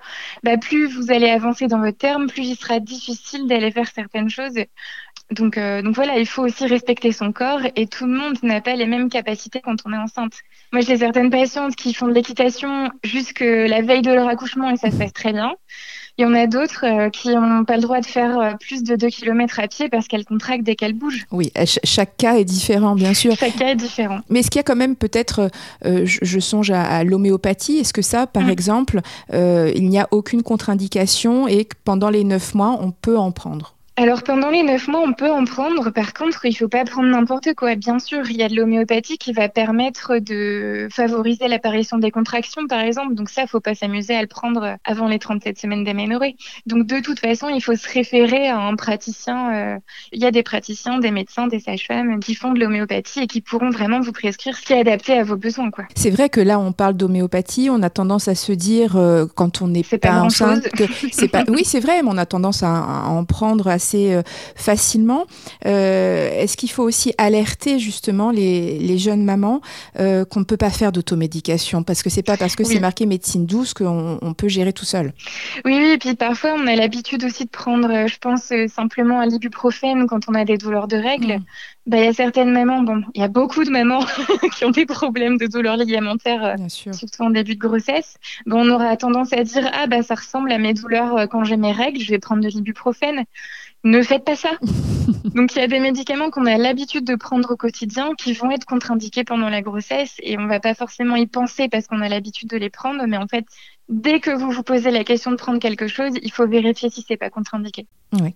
bah, 0.44 0.58
plus 0.58 0.88
vous 0.88 1.12
allez 1.12 1.30
avancer 1.30 1.68
dans 1.68 1.80
votre 1.80 1.98
terme, 1.98 2.28
plus 2.28 2.44
il 2.44 2.56
sera 2.56 2.80
difficile 2.80 3.48
d'aller 3.48 3.72
faire 3.72 3.88
certaines 3.88 4.30
choses. 4.30 4.58
Donc, 5.32 5.58
euh, 5.58 5.82
donc 5.82 5.96
voilà, 5.96 6.18
il 6.18 6.26
faut 6.26 6.44
aussi 6.44 6.66
respecter 6.68 7.12
son 7.12 7.34
corps 7.34 7.60
et 7.76 7.88
tout 7.88 8.06
le 8.06 8.14
monde 8.14 8.38
n'a 8.44 8.62
pas 8.62 8.76
les 8.76 8.86
mêmes 8.86 9.10
capacités 9.10 9.60
quand 9.62 9.76
on 9.86 9.92
est 9.92 9.98
enceinte. 9.98 10.34
Moi, 10.72 10.82
j'ai 10.82 10.98
certaines 10.98 11.30
patientes 11.30 11.76
qui 11.76 11.94
font 11.94 12.08
de 12.08 12.14
l'équitation 12.14 12.90
jusque 13.04 13.42
la 13.42 13.82
veille 13.82 14.02
de 14.02 14.12
leur 14.12 14.28
accouchement 14.28 14.70
et 14.70 14.78
ça 14.78 14.90
se 14.90 14.96
passe 14.96 15.12
très 15.12 15.34
bien. 15.34 15.54
Il 16.18 16.24
y 16.24 16.26
en 16.26 16.34
a 16.34 16.48
d'autres 16.48 16.86
euh, 16.86 17.10
qui 17.10 17.30
n'ont 17.30 17.66
pas 17.66 17.76
le 17.76 17.82
droit 17.82 18.00
de 18.00 18.06
faire 18.06 18.40
euh, 18.40 18.54
plus 18.60 18.84
de 18.84 18.96
2 18.96 19.08
km 19.10 19.60
à 19.60 19.68
pied 19.68 19.88
parce 19.90 20.08
qu'elles 20.08 20.26
contractent 20.26 20.64
dès 20.64 20.76
qu'elles 20.76 20.94
bougent. 20.94 21.26
Oui, 21.32 21.52
chaque 21.84 22.18
cas 22.18 22.38
est 22.38 22.46
différent, 22.46 22.96
bien 22.96 23.14
sûr. 23.14 23.36
Chaque 23.36 23.58
cas 23.58 23.68
est 23.68 23.76
différent. 23.76 24.22
Mais 24.30 24.40
est-ce 24.40 24.50
qu'il 24.50 24.60
y 24.60 24.62
a 24.62 24.64
quand 24.64 24.78
même 24.78 24.96
peut-être, 24.96 25.52
je, 25.84 26.40
songe 26.40 26.72
à, 26.72 27.04
l'homéopathie, 27.04 27.80
est-ce 27.80 27.94
que 27.94 28.02
ça, 28.02 28.26
par 28.26 28.46
mm. 28.46 28.50
exemple, 28.50 29.02
il 29.32 29.90
n'y 29.90 30.00
a 30.00 30.08
aucune 30.10 30.42
contre-indication 30.42 31.48
et 31.48 31.66
que 31.66 31.76
pendant 31.84 32.10
les 32.10 32.24
9 32.24 32.56
mois, 32.56 32.80
on 32.82 32.92
peut 32.92 33.18
en 33.18 33.32
prendre? 33.32 33.77
Alors 34.00 34.22
pendant 34.22 34.52
les 34.52 34.62
neuf 34.62 34.88
mois, 34.88 35.02
on 35.04 35.14
peut 35.14 35.32
en 35.32 35.44
prendre. 35.44 35.90
Par 35.90 36.14
contre, 36.14 36.46
il 36.46 36.54
faut 36.54 36.68
pas 36.68 36.86
prendre 36.86 37.10
n'importe 37.10 37.56
quoi. 37.56 37.74
Bien 37.74 37.98
sûr, 37.98 38.30
il 38.30 38.38
y 38.38 38.44
a 38.44 38.48
de 38.48 38.56
l'homéopathie 38.56 39.18
qui 39.18 39.34
va 39.34 39.50
permettre 39.50 40.20
de 40.20 40.88
favoriser 40.92 41.48
l'apparition 41.48 41.98
des 41.98 42.12
contractions, 42.12 42.68
par 42.68 42.82
exemple. 42.82 43.16
Donc 43.16 43.32
ça, 43.32 43.48
faut 43.48 43.60
pas 43.60 43.74
s'amuser 43.74 44.14
à 44.14 44.22
le 44.22 44.28
prendre 44.28 44.78
avant 44.84 45.08
les 45.08 45.18
37 45.18 45.58
semaines 45.58 45.84
d'aménorrhée. 45.84 46.36
Donc 46.68 46.86
de 46.86 47.00
toute 47.00 47.20
façon, 47.20 47.50
il 47.50 47.60
faut 47.60 47.76
se 47.76 47.92
référer 47.92 48.48
à 48.48 48.60
un 48.60 48.76
praticien. 48.76 49.56
Euh, 49.56 49.80
il 50.12 50.22
y 50.22 50.28
a 50.28 50.32
des 50.32 50.44
praticiens, 50.44 51.00
des 51.00 51.10
médecins, 51.10 51.48
des 51.48 51.60
sages-femmes 51.60 52.20
qui 52.20 52.36
font 52.36 52.54
de 52.54 52.60
l'homéopathie 52.60 53.22
et 53.22 53.28
qui 53.28 53.42
pourront 53.42 53.72
vraiment 53.72 54.00
vous 54.00 54.12
prescrire 54.12 54.56
ce 54.56 54.64
qui 54.64 54.74
est 54.74 54.80
adapté 54.80 55.14
à 55.14 55.24
vos 55.24 55.38
besoins. 55.38 55.72
Quoi. 55.72 55.86
C'est 55.96 56.12
vrai 56.12 56.30
que 56.30 56.40
là, 56.40 56.60
on 56.60 56.72
parle 56.72 56.94
d'homéopathie. 56.94 57.72
On 57.72 57.82
a 57.82 57.90
tendance 57.90 58.28
à 58.28 58.36
se 58.36 58.52
dire 58.52 58.96
euh, 58.96 59.26
quand 59.34 59.64
on 59.64 59.68
n'est 59.68 59.82
pas, 59.82 60.22
enceinte 60.22 60.70
que 60.70 60.84
c'est 61.12 61.30
pas. 61.30 61.46
Oui, 61.48 61.64
c'est 61.66 61.80
vrai, 61.80 62.04
mais 62.04 62.10
on 62.12 62.18
a 62.18 62.28
tendance 62.28 62.62
à, 62.62 62.68
à 62.68 63.08
en 63.08 63.26
prendre 63.26 63.68
assez 63.68 63.87
assez 63.88 64.22
facilement. 64.56 65.26
Est-ce 65.64 66.58
qu'il 66.58 66.70
faut 66.72 66.84
aussi 66.84 67.14
alerter 67.18 67.80
justement 67.80 68.32
les, 68.32 68.80
les 68.80 68.98
jeunes 68.98 69.24
mamans 69.24 69.62
qu'on 69.96 70.40
ne 70.40 70.46
peut 70.46 70.58
pas 70.58 70.70
faire 70.70 70.92
d'automédication? 70.92 71.84
Parce 71.84 72.04
que 72.04 72.10
c'est 72.10 72.24
pas 72.24 72.38
parce 72.38 72.56
que 72.56 72.64
c'est 72.64 72.80
marqué 72.80 73.06
médecine 73.06 73.46
douce 73.46 73.74
qu'on 73.74 74.20
on 74.22 74.34
peut 74.34 74.48
gérer 74.50 74.74
tout 74.74 74.86
seul. 74.86 75.14
Oui, 75.66 75.78
oui, 75.78 75.92
et 75.92 75.98
puis 75.98 76.16
parfois 76.16 76.56
on 76.58 76.68
a 76.68 76.76
l'habitude 76.76 77.24
aussi 77.24 77.46
de 77.46 77.50
prendre, 77.50 78.08
je 78.08 78.18
pense, 78.20 78.52
simplement 78.74 79.20
un 79.20 79.30
ibuprofène 79.30 80.08
quand 80.08 80.30
on 80.30 80.34
a 80.34 80.46
des 80.46 80.58
douleurs 80.58 80.88
de 80.88 80.98
règles. 80.98 81.38
Mm. 81.38 81.44
Bah, 81.88 81.98
il 82.00 82.04
y 82.04 82.08
a 82.08 82.14
certaines 82.14 82.52
mamans, 82.52 82.84
bon, 82.84 83.02
il 83.16 83.22
y 83.22 83.24
a 83.24 83.30
beaucoup 83.30 83.64
de 83.64 83.70
mamans 83.70 84.04
qui 84.58 84.66
ont 84.66 84.72
des 84.72 84.86
problèmes 84.86 85.38
de 85.38 85.48
douleurs 85.48 85.78
ligamentaires, 85.78 86.58
surtout 86.70 87.24
en 87.24 87.30
début 87.30 87.56
de 87.56 87.60
grossesse. 87.60 88.18
Bon, 88.46 88.68
on 88.68 88.70
aura 88.70 88.98
tendance 88.98 89.32
à 89.32 89.42
dire 89.44 89.70
ah 89.74 89.88
bah 89.88 90.04
ça 90.04 90.16
ressemble 90.16 90.52
à 90.52 90.58
mes 90.58 90.74
douleurs 90.74 91.30
quand 91.30 91.46
j'ai 91.46 91.56
mes 91.56 91.72
règles, 91.72 92.02
je 92.02 92.12
vais 92.12 92.20
prendre 92.20 92.44
de 92.44 92.50
l'ibuprofène. 92.50 93.24
Ne 93.86 94.02
faites 94.02 94.26
pas 94.26 94.36
ça. 94.36 94.50
Donc 95.34 95.56
il 95.56 95.60
y 95.60 95.62
a 95.62 95.68
des 95.68 95.80
médicaments 95.80 96.30
qu'on 96.30 96.46
a 96.46 96.58
l'habitude 96.58 97.06
de 97.06 97.16
prendre 97.16 97.52
au 97.52 97.56
quotidien 97.56 98.16
qui 98.18 98.34
vont 98.34 98.52
être 98.52 98.66
contre-indiqués 98.66 99.24
pendant 99.24 99.50
la 99.50 99.62
grossesse 99.62 100.16
et 100.22 100.38
on 100.38 100.48
va 100.48 100.60
pas 100.60 100.74
forcément 100.74 101.16
y 101.16 101.26
penser 101.26 101.70
parce 101.70 101.88
qu'on 101.88 102.02
a 102.02 102.10
l'habitude 102.10 102.50
de 102.50 102.58
les 102.58 102.70
prendre, 102.70 103.06
mais 103.08 103.18
en 103.18 103.28
fait 103.28 103.46
dès 103.90 104.20
que 104.20 104.32
vous 104.32 104.52
vous 104.52 104.64
posez 104.64 104.92
la 104.92 105.04
question 105.04 105.32
de 105.32 105.38
prendre 105.38 105.60
quelque 105.60 105.88
chose, 105.88 106.12
il 106.22 106.32
faut 106.32 106.48
vérifier 106.48 106.90
si 106.90 107.06
c'est 107.08 107.18
pas 107.18 107.30
contre-indiqué. 107.30 107.86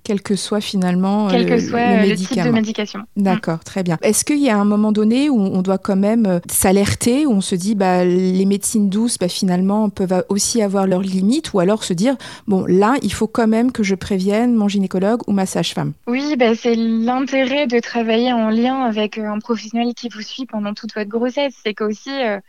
Quel 0.03 0.21
que 0.21 0.35
soit 0.35 0.59
finalement 0.59 1.29
quel 1.29 1.45
que 1.45 1.57
soit 1.57 2.05
le, 2.05 2.15
type 2.15 2.43
de 2.43 2.49
médication. 2.49 3.01
D'accord, 3.15 3.63
très 3.63 3.83
bien. 3.83 3.97
Est-ce 4.01 4.25
qu'il 4.25 4.39
y 4.39 4.49
a 4.49 4.57
un 4.57 4.65
moment 4.65 4.91
donné 4.91 5.29
où 5.29 5.39
on 5.39 5.61
doit 5.61 5.77
quand 5.77 5.95
même 5.95 6.25
euh, 6.25 6.39
s'alerter, 6.49 7.25
où 7.25 7.31
on 7.31 7.41
se 7.41 7.55
dit 7.55 7.73
bah 7.75 8.03
les 8.03 8.45
médecines 8.45 8.89
douces 8.89 9.17
bah, 9.17 9.29
finalement 9.29 9.89
peuvent 9.89 10.25
aussi 10.27 10.61
avoir 10.61 10.87
leurs 10.87 11.01
limites, 11.01 11.53
ou 11.53 11.59
alors 11.61 11.85
se 11.85 11.93
dire 11.93 12.17
bon 12.47 12.65
là 12.65 12.95
il 13.01 13.13
faut 13.13 13.27
quand 13.27 13.47
même 13.47 13.71
que 13.71 13.81
je 13.81 13.95
prévienne 13.95 14.55
mon 14.55 14.67
gynécologue 14.67 15.21
ou 15.27 15.31
ma 15.31 15.45
sage-femme? 15.45 15.93
Oui, 16.05 16.35
bah, 16.37 16.53
c'est 16.53 16.75
l'intérêt 16.75 17.65
de 17.67 17.79
travailler 17.79 18.33
en 18.33 18.49
lien 18.49 18.81
avec 18.81 19.17
euh, 19.17 19.25
un 19.25 19.39
professionnel 19.39 19.93
qui 19.95 20.09
vous 20.09 20.21
suit 20.21 20.45
pendant 20.45 20.73
toute 20.73 20.93
votre 20.93 21.09
grossesse, 21.09 21.53
c'est 21.63 21.73
qu'aussi 21.73 22.11
euh, 22.11 22.39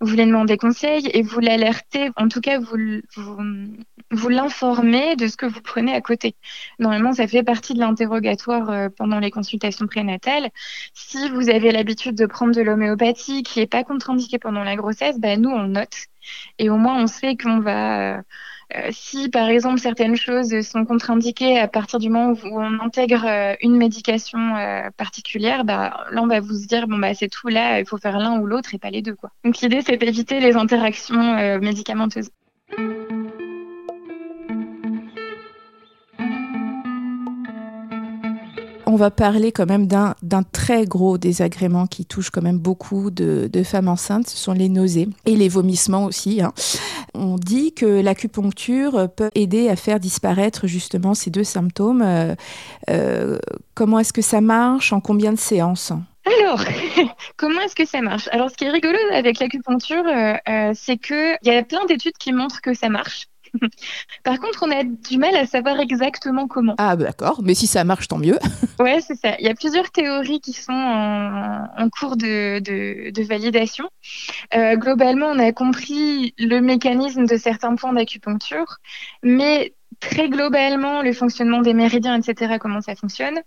vous 0.00 0.14
lui 0.14 0.26
demandez 0.26 0.56
conseil 0.56 1.08
et 1.12 1.22
vous 1.22 1.40
l'alertez, 1.40 2.10
en 2.16 2.28
tout 2.28 2.40
cas 2.40 2.58
vous, 2.58 2.76
vous, 4.10 4.28
l'informez 4.28 5.16
de 5.16 5.26
ce 5.26 5.36
que 5.36 5.46
vous 5.46 5.60
prenez 5.60 5.92
à 5.94 6.00
côté. 6.00 6.36
Normalement, 6.78 7.12
ça 7.12 7.26
fait 7.26 7.42
partie 7.42 7.74
de 7.74 7.80
l'interrogatoire 7.80 8.70
euh, 8.70 8.88
pendant 8.96 9.18
les 9.18 9.30
consultations 9.30 9.86
prénatales. 9.86 10.50
Si 10.94 11.28
vous 11.30 11.50
avez 11.50 11.72
l'habitude 11.72 12.14
de 12.14 12.26
prendre 12.26 12.54
de 12.54 12.62
l'homéopathie 12.62 13.42
qui 13.42 13.58
n'est 13.60 13.66
pas 13.66 13.84
contre-indiquée 13.84 14.38
pendant 14.38 14.64
la 14.64 14.76
grossesse, 14.76 15.18
ben, 15.18 15.40
nous 15.40 15.50
on 15.50 15.68
note 15.68 16.06
et 16.58 16.70
au 16.70 16.76
moins 16.76 17.02
on 17.02 17.06
sait 17.06 17.36
qu'on 17.36 17.60
va... 17.60 18.22
Euh, 18.76 18.90
si 18.92 19.30
par 19.30 19.48
exemple 19.48 19.78
certaines 19.80 20.16
choses 20.16 20.60
sont 20.60 20.84
contre-indiquées 20.84 21.58
à 21.58 21.68
partir 21.68 21.98
du 21.98 22.10
moment 22.10 22.32
où 22.32 22.60
on 22.60 22.80
intègre 22.80 23.24
euh, 23.26 23.54
une 23.62 23.76
médication 23.76 24.56
euh, 24.56 24.90
particulière, 24.96 25.64
bah, 25.64 26.04
là 26.10 26.22
on 26.22 26.26
va 26.26 26.40
vous 26.40 26.66
dire 26.66 26.86
bon 26.86 26.98
bah 26.98 27.14
c'est 27.14 27.28
tout 27.28 27.48
là, 27.48 27.80
il 27.80 27.86
faut 27.86 27.96
faire 27.96 28.18
l'un 28.18 28.38
ou 28.38 28.46
l'autre 28.46 28.74
et 28.74 28.78
pas 28.78 28.90
les 28.90 29.00
deux 29.00 29.14
quoi. 29.14 29.30
Donc 29.42 29.58
l'idée 29.60 29.80
c'est 29.80 29.96
d'éviter 29.96 30.40
les 30.40 30.54
interactions 30.56 31.58
médicamenteuses. 31.60 32.28
On 38.88 38.96
va 38.96 39.10
parler 39.10 39.52
quand 39.52 39.66
même 39.66 39.86
d'un 39.86 40.42
très 40.50 40.86
gros 40.86 41.18
désagrément 41.18 41.86
qui 41.86 42.06
touche 42.06 42.30
quand 42.30 42.40
même 42.40 42.58
beaucoup 42.58 43.10
de, 43.10 43.50
femmes 43.62 43.88
enceintes, 43.88 44.28
ce 44.28 44.36
sont 44.36 44.52
les 44.52 44.70
nausées 44.70 45.08
et 45.26 45.36
les 45.36 45.48
vomissements 45.48 46.06
aussi. 46.06 46.40
Hein. 46.40 46.52
On 47.12 47.36
dit 47.36 47.74
que 47.74 47.84
l'acupuncture 47.84 49.08
peut 49.14 49.28
aider 49.34 49.68
à 49.68 49.76
faire 49.76 50.00
disparaître 50.00 50.66
justement 50.66 51.12
ces 51.12 51.30
deux 51.30 51.44
symptômes. 51.44 52.00
Euh, 52.02 52.34
euh, 52.88 53.38
comment 53.74 53.98
est-ce 53.98 54.14
que 54.14 54.22
ça 54.22 54.40
marche? 54.40 54.92
En 54.92 55.00
combien 55.00 55.32
de 55.32 55.38
séances? 55.38 55.92
Alors, 56.40 56.64
comment 57.36 57.60
est-ce 57.60 57.74
que 57.74 57.84
ça 57.84 58.00
marche? 58.00 58.28
Alors, 58.32 58.50
ce 58.50 58.56
qui 58.56 58.64
est 58.64 58.70
rigolo 58.70 58.96
avec 59.12 59.38
l'acupuncture, 59.38 60.04
euh, 60.06 60.72
c'est 60.74 60.96
qu'il 60.96 61.38
y 61.42 61.50
a 61.50 61.62
plein 61.62 61.84
d'études 61.86 62.16
qui 62.18 62.32
montrent 62.32 62.62
que 62.62 62.72
ça 62.72 62.88
marche. 62.88 63.26
Par 64.24 64.38
contre, 64.38 64.64
on 64.66 64.70
a 64.70 64.84
du 64.84 65.18
mal 65.18 65.34
à 65.36 65.46
savoir 65.46 65.80
exactement 65.80 66.48
comment. 66.48 66.74
Ah, 66.78 66.96
bah, 66.96 67.04
d'accord, 67.04 67.40
mais 67.42 67.54
si 67.54 67.66
ça 67.66 67.84
marche, 67.84 68.08
tant 68.08 68.18
mieux. 68.18 68.38
ouais, 68.80 69.00
c'est 69.00 69.16
ça. 69.16 69.36
Il 69.38 69.46
y 69.46 69.48
a 69.48 69.54
plusieurs 69.54 69.90
théories 69.90 70.40
qui 70.40 70.52
sont 70.52 70.72
en, 70.72 71.88
cours 71.90 72.16
de, 72.16 73.26
validation. 73.26 73.88
Euh, 74.54 74.76
globalement, 74.76 75.26
on 75.26 75.38
a 75.38 75.52
compris 75.52 76.34
le 76.38 76.60
mécanisme 76.60 77.26
de 77.26 77.36
certains 77.36 77.74
points 77.74 77.92
d'acupuncture, 77.92 78.78
mais 79.22 79.74
très 80.00 80.28
globalement, 80.28 81.02
le 81.02 81.12
fonctionnement 81.12 81.60
des 81.60 81.74
méridiens, 81.74 82.20
etc., 82.20 82.56
comment 82.60 82.80
ça 82.80 82.94
fonctionne, 82.94 83.40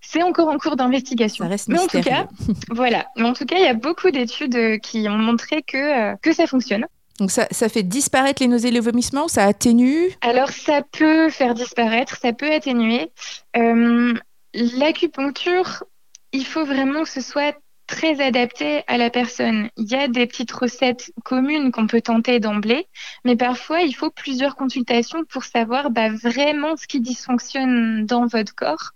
c'est 0.00 0.22
encore 0.22 0.48
en 0.48 0.58
cours 0.58 0.76
d'investigation. 0.76 1.48
Mais 1.68 1.78
en 1.78 1.86
tout 1.86 2.00
cas, 2.00 2.28
voilà. 2.70 3.06
Mais 3.16 3.24
en 3.24 3.32
tout 3.32 3.44
cas, 3.44 3.56
il 3.56 3.64
y 3.64 3.68
a 3.68 3.74
beaucoup 3.74 4.10
d'études 4.10 4.80
qui 4.80 5.08
ont 5.08 5.18
montré 5.18 5.62
que, 5.62 6.12
euh, 6.12 6.16
que 6.22 6.32
ça 6.32 6.46
fonctionne. 6.46 6.86
Donc 7.18 7.30
ça, 7.32 7.68
fait 7.68 7.82
disparaître 7.82 8.42
les 8.42 8.48
nausées 8.48 8.68
et 8.68 8.72
les 8.72 8.80
vomissements 8.80 9.28
ça 9.28 9.44
atténue? 9.44 10.10
Alors 10.20 10.50
ça 10.50 10.82
peut 10.92 11.30
faire 11.30 11.54
disparaître, 11.54 12.16
ça 12.16 12.32
peut 12.32 12.52
atténuer. 12.52 13.10
Euh, 13.56 14.14
l'acupuncture, 14.54 15.84
il 16.32 16.46
faut 16.46 16.64
vraiment 16.64 17.02
que 17.02 17.08
ce 17.08 17.20
soit 17.20 17.56
très 17.88 18.20
adapté 18.20 18.84
à 18.86 18.98
la 18.98 19.10
personne. 19.10 19.70
Il 19.76 19.90
y 19.90 19.96
a 19.96 20.06
des 20.06 20.26
petites 20.26 20.52
recettes 20.52 21.10
communes 21.24 21.72
qu'on 21.72 21.88
peut 21.88 22.02
tenter 22.02 22.38
d'emblée, 22.38 22.86
mais 23.24 23.34
parfois 23.34 23.80
il 23.80 23.94
faut 23.94 24.10
plusieurs 24.10 24.54
consultations 24.54 25.24
pour 25.24 25.42
savoir 25.42 25.90
bah, 25.90 26.10
vraiment 26.10 26.76
ce 26.76 26.86
qui 26.86 27.00
dysfonctionne 27.00 28.06
dans 28.06 28.26
votre 28.26 28.54
corps 28.54 28.92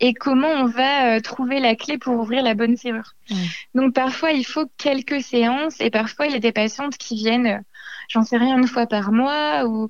et 0.00 0.14
comment 0.14 0.48
on 0.48 0.66
va 0.66 1.16
euh, 1.16 1.20
trouver 1.20 1.60
la 1.60 1.74
clé 1.74 1.98
pour 1.98 2.14
ouvrir 2.14 2.42
la 2.42 2.54
bonne 2.54 2.76
serrure. 2.76 3.14
Donc 3.74 3.92
parfois 3.92 4.30
il 4.30 4.46
faut 4.46 4.66
quelques 4.78 5.20
séances 5.20 5.80
et 5.80 5.90
parfois 5.90 6.26
il 6.26 6.32
y 6.32 6.36
a 6.36 6.40
des 6.40 6.52
patientes 6.52 6.96
qui 6.96 7.16
viennent, 7.16 7.46
euh, 7.46 7.58
j'en 8.08 8.22
sais 8.22 8.36
rien, 8.36 8.56
une 8.56 8.68
fois 8.68 8.86
par 8.86 9.10
mois 9.10 9.66
ou 9.66 9.88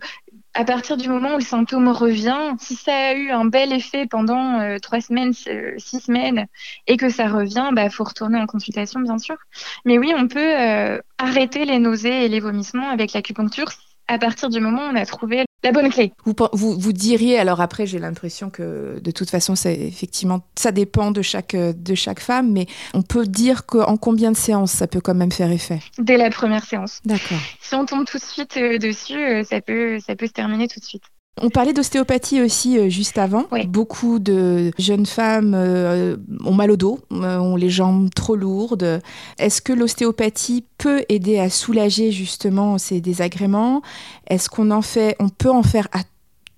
à 0.56 0.64
partir 0.64 0.96
du 0.96 1.08
moment 1.08 1.34
où 1.34 1.38
le 1.38 1.44
symptôme 1.44 1.88
revient, 1.88 2.54
si 2.58 2.74
ça 2.76 2.94
a 2.94 3.14
eu 3.14 3.30
un 3.30 3.44
bel 3.44 3.72
effet 3.72 4.06
pendant 4.06 4.58
euh, 4.60 4.78
trois 4.78 5.00
semaines, 5.00 5.32
six 5.34 6.00
semaines, 6.00 6.46
et 6.86 6.96
que 6.96 7.10
ça 7.10 7.28
revient, 7.28 7.70
bah 7.72 7.90
faut 7.90 8.04
retourner 8.04 8.38
en 8.38 8.46
consultation 8.46 9.00
bien 9.00 9.18
sûr. 9.18 9.36
Mais 9.84 9.98
oui, 9.98 10.12
on 10.16 10.28
peut 10.28 10.38
euh, 10.40 11.00
arrêter 11.18 11.64
les 11.66 11.78
nausées 11.78 12.24
et 12.24 12.28
les 12.28 12.40
vomissements 12.40 12.88
avec 12.88 13.12
l'acupuncture 13.12 13.68
à 14.08 14.18
partir 14.18 14.48
du 14.48 14.60
moment 14.60 14.86
où 14.86 14.92
on 14.92 14.96
a 14.96 15.06
trouvé 15.06 15.45
la 15.66 15.72
bonne 15.72 15.90
clé. 15.90 16.12
Vous, 16.24 16.34
vous, 16.52 16.78
vous 16.78 16.92
diriez, 16.92 17.38
alors 17.38 17.60
après 17.60 17.86
j'ai 17.86 17.98
l'impression 17.98 18.50
que 18.50 19.00
de 19.02 19.10
toute 19.10 19.30
façon 19.30 19.54
c'est 19.54 19.74
effectivement 19.74 20.40
ça 20.56 20.72
dépend 20.72 21.10
de 21.10 21.22
chaque, 21.22 21.56
de 21.56 21.94
chaque 21.94 22.20
femme, 22.20 22.52
mais 22.52 22.66
on 22.94 23.02
peut 23.02 23.26
dire 23.26 23.66
qu'en 23.66 23.96
combien 23.96 24.32
de 24.32 24.36
séances 24.36 24.72
ça 24.72 24.86
peut 24.86 25.00
quand 25.00 25.14
même 25.14 25.32
faire 25.32 25.50
effet? 25.50 25.80
Dès 25.98 26.16
la 26.16 26.30
première 26.30 26.64
séance. 26.64 27.00
D'accord. 27.04 27.38
Si 27.60 27.74
on 27.74 27.84
tombe 27.84 28.04
tout 28.06 28.18
de 28.18 28.22
suite 28.22 28.56
euh, 28.56 28.78
dessus, 28.78 29.18
euh, 29.18 29.42
ça 29.44 29.60
peut, 29.60 29.98
ça 30.00 30.14
peut 30.16 30.26
se 30.26 30.32
terminer 30.32 30.68
tout 30.68 30.80
de 30.80 30.84
suite. 30.84 31.02
On 31.42 31.50
parlait 31.50 31.74
d'ostéopathie 31.74 32.40
aussi 32.40 32.78
euh, 32.78 32.88
juste 32.88 33.18
avant. 33.18 33.44
Beaucoup 33.68 34.18
de 34.18 34.70
jeunes 34.78 35.04
femmes 35.04 35.52
euh, 35.54 36.16
ont 36.44 36.54
mal 36.54 36.70
au 36.70 36.78
dos, 36.78 36.98
euh, 37.12 37.38
ont 37.38 37.56
les 37.56 37.68
jambes 37.68 38.08
trop 38.14 38.36
lourdes. 38.36 39.02
Est-ce 39.38 39.60
que 39.60 39.74
l'ostéopathie 39.74 40.64
peut 40.78 41.04
aider 41.10 41.38
à 41.38 41.50
soulager 41.50 42.10
justement 42.10 42.78
ces 42.78 43.02
désagréments? 43.02 43.82
Est-ce 44.28 44.48
qu'on 44.48 44.70
en 44.70 44.80
fait, 44.80 45.14
on 45.20 45.28
peut 45.28 45.50
en 45.50 45.62
faire 45.62 45.88
à 45.92 46.00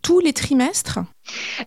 tous 0.02 0.21
les 0.21 0.33
trimestres 0.33 1.00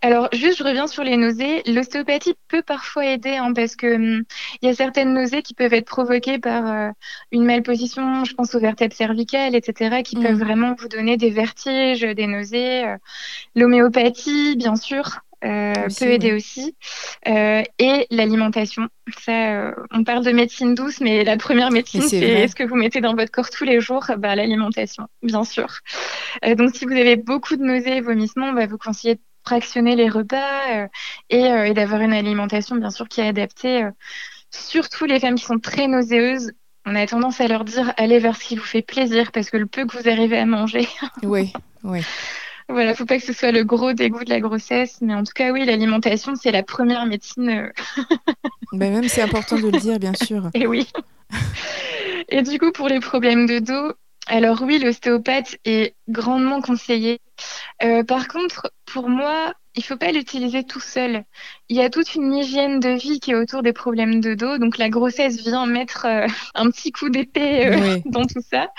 alors, 0.01 0.27
juste, 0.33 0.57
je 0.57 0.63
reviens 0.63 0.87
sur 0.87 1.03
les 1.03 1.17
nausées. 1.17 1.61
L'ostéopathie 1.67 2.33
peut 2.47 2.63
parfois 2.63 3.05
aider 3.05 3.35
hein, 3.35 3.53
parce 3.53 3.75
que 3.75 3.95
hum, 3.95 4.23
il 4.61 4.67
y 4.67 4.71
a 4.71 4.75
certaines 4.75 5.13
nausées 5.13 5.41
qui 5.41 5.53
peuvent 5.53 5.73
être 5.73 5.85
provoquées 5.85 6.39
par 6.39 6.67
euh, 6.67 6.89
une 7.31 7.45
malposition, 7.45 8.25
je 8.25 8.33
pense 8.33 8.55
aux 8.55 8.59
vertèbres 8.59 8.95
cervicales, 8.95 9.55
etc., 9.55 10.01
qui 10.03 10.15
peuvent 10.15 10.35
mm. 10.35 10.43
vraiment 10.43 10.75
vous 10.79 10.87
donner 10.87 11.17
des 11.17 11.29
vertiges, 11.29 12.01
des 12.01 12.27
nausées. 12.27 12.85
Euh. 12.85 12.97
L'homéopathie, 13.55 14.55
bien 14.55 14.75
sûr, 14.75 15.19
euh, 15.43 15.87
peut 15.97 16.11
aider 16.11 16.33
aussi. 16.33 16.75
Euh, 17.27 17.63
et 17.79 18.07
l'alimentation. 18.11 18.87
Ça, 19.19 19.53
euh, 19.53 19.71
on 19.91 20.03
parle 20.03 20.23
de 20.23 20.31
médecine 20.31 20.75
douce, 20.75 21.01
mais 21.01 21.23
la 21.23 21.37
première 21.37 21.71
médecine, 21.71 22.01
c'est 22.01 22.47
ce 22.47 22.55
que 22.55 22.63
vous 22.63 22.75
mettez 22.75 23.01
dans 23.01 23.15
votre 23.15 23.31
corps 23.31 23.49
tous 23.49 23.63
les 23.63 23.81
jours 23.81 24.05
bah, 24.17 24.35
L'alimentation, 24.35 25.07
bien 25.21 25.43
sûr. 25.43 25.67
donc, 26.57 26.75
si 26.75 26.85
vous 26.85 26.93
avez 26.93 27.15
beaucoup 27.15 27.55
de 27.55 27.63
nausées 27.63 27.97
et 27.97 28.01
vomissements, 28.01 28.47
on 28.47 28.53
va 28.53 28.67
vous 28.67 28.77
conseiller 28.77 29.15
de 29.15 29.21
fractionner 29.45 29.95
les 29.95 30.07
repas 30.07 30.87
et, 31.29 31.39
et 31.39 31.73
d'avoir 31.73 32.01
une 32.01 32.13
alimentation, 32.13 32.75
bien 32.75 32.91
sûr, 32.91 33.07
qui 33.07 33.21
est 33.21 33.27
adaptée. 33.27 33.87
surtout 34.51 35.05
les 35.05 35.19
femmes 35.19 35.35
qui 35.35 35.45
sont 35.45 35.59
très 35.59 35.87
nauséeuses, 35.87 36.51
on 36.85 36.95
a 36.95 37.05
tendance 37.05 37.41
à 37.41 37.47
leur 37.47 37.63
dire 37.63 37.93
allez 37.97 38.19
vers 38.19 38.35
ce 38.35 38.45
qui 38.45 38.55
vous 38.55 38.63
fait 38.63 38.81
plaisir 38.81 39.31
parce 39.31 39.49
que 39.49 39.57
le 39.57 39.67
peu 39.67 39.85
que 39.85 39.97
vous 39.97 40.09
arrivez 40.09 40.37
à 40.37 40.45
manger. 40.45 40.87
oui, 41.23 41.53
oui. 41.83 42.01
Voilà, 42.71 42.95
faut 42.95 43.05
pas 43.05 43.17
que 43.17 43.25
ce 43.25 43.33
soit 43.33 43.51
le 43.51 43.63
gros 43.63 43.93
dégoût 43.93 44.23
de 44.23 44.29
la 44.29 44.39
grossesse, 44.39 44.99
mais 45.01 45.13
en 45.13 45.23
tout 45.23 45.33
cas, 45.33 45.51
oui, 45.51 45.65
l'alimentation, 45.65 46.35
c'est 46.35 46.51
la 46.51 46.63
première 46.63 47.05
médecine. 47.05 47.49
Euh. 47.49 47.71
ben 48.73 48.93
même, 48.93 49.07
c'est 49.07 49.21
important 49.21 49.57
de 49.57 49.69
le 49.69 49.79
dire, 49.79 49.99
bien 49.99 50.13
sûr. 50.13 50.49
Et 50.53 50.67
oui. 50.67 50.87
Et 52.29 52.41
du 52.41 52.59
coup, 52.59 52.71
pour 52.71 52.87
les 52.87 52.99
problèmes 52.99 53.45
de 53.45 53.59
dos, 53.59 53.93
alors 54.27 54.61
oui, 54.61 54.79
l'ostéopathe 54.79 55.57
est 55.65 55.95
grandement 56.07 56.61
conseillé. 56.61 57.19
Euh, 57.83 58.03
par 58.03 58.27
contre, 58.27 58.71
pour 58.85 59.09
moi, 59.09 59.53
il 59.75 59.83
faut 59.83 59.97
pas 59.97 60.11
l'utiliser 60.11 60.63
tout 60.63 60.79
seul. 60.79 61.23
Il 61.69 61.77
y 61.77 61.81
a 61.81 61.89
toute 61.89 62.15
une 62.15 62.33
hygiène 62.33 62.79
de 62.79 62.89
vie 62.89 63.19
qui 63.19 63.31
est 63.31 63.35
autour 63.35 63.63
des 63.63 63.73
problèmes 63.73 64.21
de 64.21 64.33
dos. 64.33 64.57
Donc 64.57 64.77
la 64.77 64.89
grossesse 64.89 65.41
vient 65.41 65.65
mettre 65.65 66.05
euh, 66.05 66.27
un 66.55 66.69
petit 66.69 66.91
coup 66.91 67.09
d'épée 67.09 67.67
euh, 67.67 67.99
dans 68.05 68.25
tout 68.25 68.41
ça. 68.41 68.69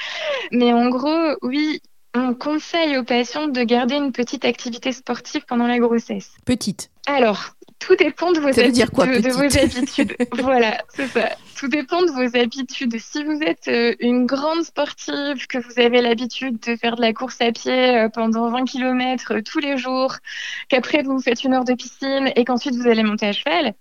Mais 0.53 0.73
en 0.73 0.89
gros, 0.89 1.37
oui, 1.43 1.81
on 2.15 2.35
conseille 2.35 2.97
aux 2.99 3.05
patients 3.05 3.49
de 3.49 3.63
garder 3.63 3.97
une 3.97 4.13
petite 4.13 4.45
activité 4.45 4.93
sportive 4.93 5.45
pendant 5.47 5.67
la 5.67 5.79
grossesse. 5.79 6.33
Petite. 6.45 6.91
Alors, 7.07 7.55
tout 7.79 7.97
dépend 7.97 8.31
de 8.31 8.39
vos, 8.39 8.49
habitudes. 8.49 10.17
voilà, 10.39 10.79
c'est 10.95 11.09
ça. 11.09 11.31
Tout 11.57 11.69
dépend 11.69 12.03
de 12.03 12.11
vos 12.11 12.39
habitudes. 12.39 12.97
Si 12.99 13.25
vous 13.25 13.41
êtes 13.43 13.67
euh, 13.67 13.95
une 13.99 14.27
grande 14.27 14.63
sportive, 14.63 15.47
que 15.49 15.59
vous 15.59 15.81
avez 15.81 16.01
l'habitude 16.01 16.61
de 16.61 16.77
faire 16.77 16.95
de 16.97 17.01
la 17.01 17.13
course 17.13 17.41
à 17.41 17.51
pied 17.51 17.97
euh, 17.97 18.09
pendant 18.09 18.51
20 18.51 18.65
km 18.67 19.33
euh, 19.33 19.43
tous 19.43 19.59
les 19.59 19.79
jours, 19.79 20.15
qu'après 20.69 21.03
vous 21.03 21.19
faites 21.21 21.43
une 21.43 21.55
heure 21.55 21.65
de 21.65 21.75
piscine 21.75 22.31
et 22.37 22.45
qu'ensuite 22.45 22.75
vous 22.77 22.87
allez 22.87 23.03
monter 23.03 23.27
à 23.27 23.33
cheval, 23.33 23.75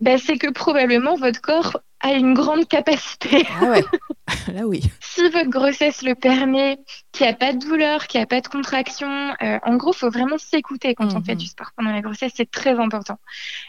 ben, 0.00 0.18
c'est 0.18 0.38
que 0.38 0.50
probablement 0.50 1.16
votre 1.16 1.40
corps 1.40 1.78
a 2.00 2.12
une 2.12 2.34
grande 2.34 2.68
capacité. 2.68 3.46
Ah 3.60 3.64
ouais, 3.70 3.84
là 4.52 4.66
oui. 4.66 4.82
si 5.00 5.28
votre 5.30 5.48
grossesse 5.48 6.02
le 6.02 6.14
permet, 6.14 6.78
qu'il 7.12 7.26
n'y 7.26 7.32
a 7.32 7.34
pas 7.34 7.52
de 7.52 7.58
douleur, 7.58 8.06
qu'il 8.06 8.20
n'y 8.20 8.24
a 8.24 8.26
pas 8.26 8.40
de 8.40 8.48
contraction, 8.48 9.34
euh, 9.42 9.58
en 9.64 9.76
gros, 9.76 9.92
il 9.92 9.98
faut 9.98 10.10
vraiment 10.10 10.36
s'écouter 10.36 10.94
quand 10.94 11.14
on 11.14 11.22
fait 11.22 11.32
mhm. 11.32 11.40
du 11.40 11.46
sport 11.46 11.70
pendant 11.76 11.92
la 11.92 12.02
grossesse, 12.02 12.32
c'est 12.34 12.50
très 12.50 12.78
important. 12.78 13.18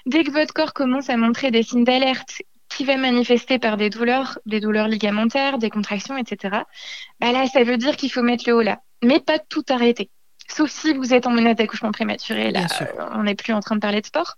Dès 0.06 0.24
que 0.24 0.32
votre 0.32 0.54
corps 0.54 0.74
commence 0.74 1.10
à 1.10 1.18
montrer 1.18 1.52
des 1.52 1.64
signes 1.64 1.86
d'alerte 1.86 2.42
qui 2.68 2.84
va 2.84 2.98
manifester 2.98 3.58
par 3.58 3.78
des 3.78 3.90
douleurs, 3.90 4.40
des 4.46 4.60
douleurs 4.60 4.90
ligamentaires, 4.90 5.58
des 5.58 5.70
contractions, 5.70 6.18
etc. 6.18 6.64
Bah 7.22 7.32
là, 7.32 7.48
ça 7.48 7.64
veut 7.64 7.78
dire 7.78 7.96
qu'il 7.96 8.12
faut 8.12 8.22
mettre 8.22 8.44
le 8.48 8.56
haut 8.56 8.62
là, 8.62 8.82
mais 9.02 9.22
pas 9.22 9.40
tout 9.40 9.64
arrêter. 9.70 10.10
Sauf 10.48 10.70
si 10.70 10.94
vous 10.94 11.14
êtes 11.14 11.28
en 11.28 11.32
menace 11.32 11.56
d'accouchement 11.56 11.92
prématuré, 11.92 12.52
là, 12.52 12.68
euh, 12.82 13.10
on 13.14 13.24
n'est 13.24 13.36
plus 13.36 13.54
en 13.54 13.60
train 13.60 13.76
de 13.76 13.82
parler 13.82 14.02
de 14.02 14.06
sport. 14.06 14.36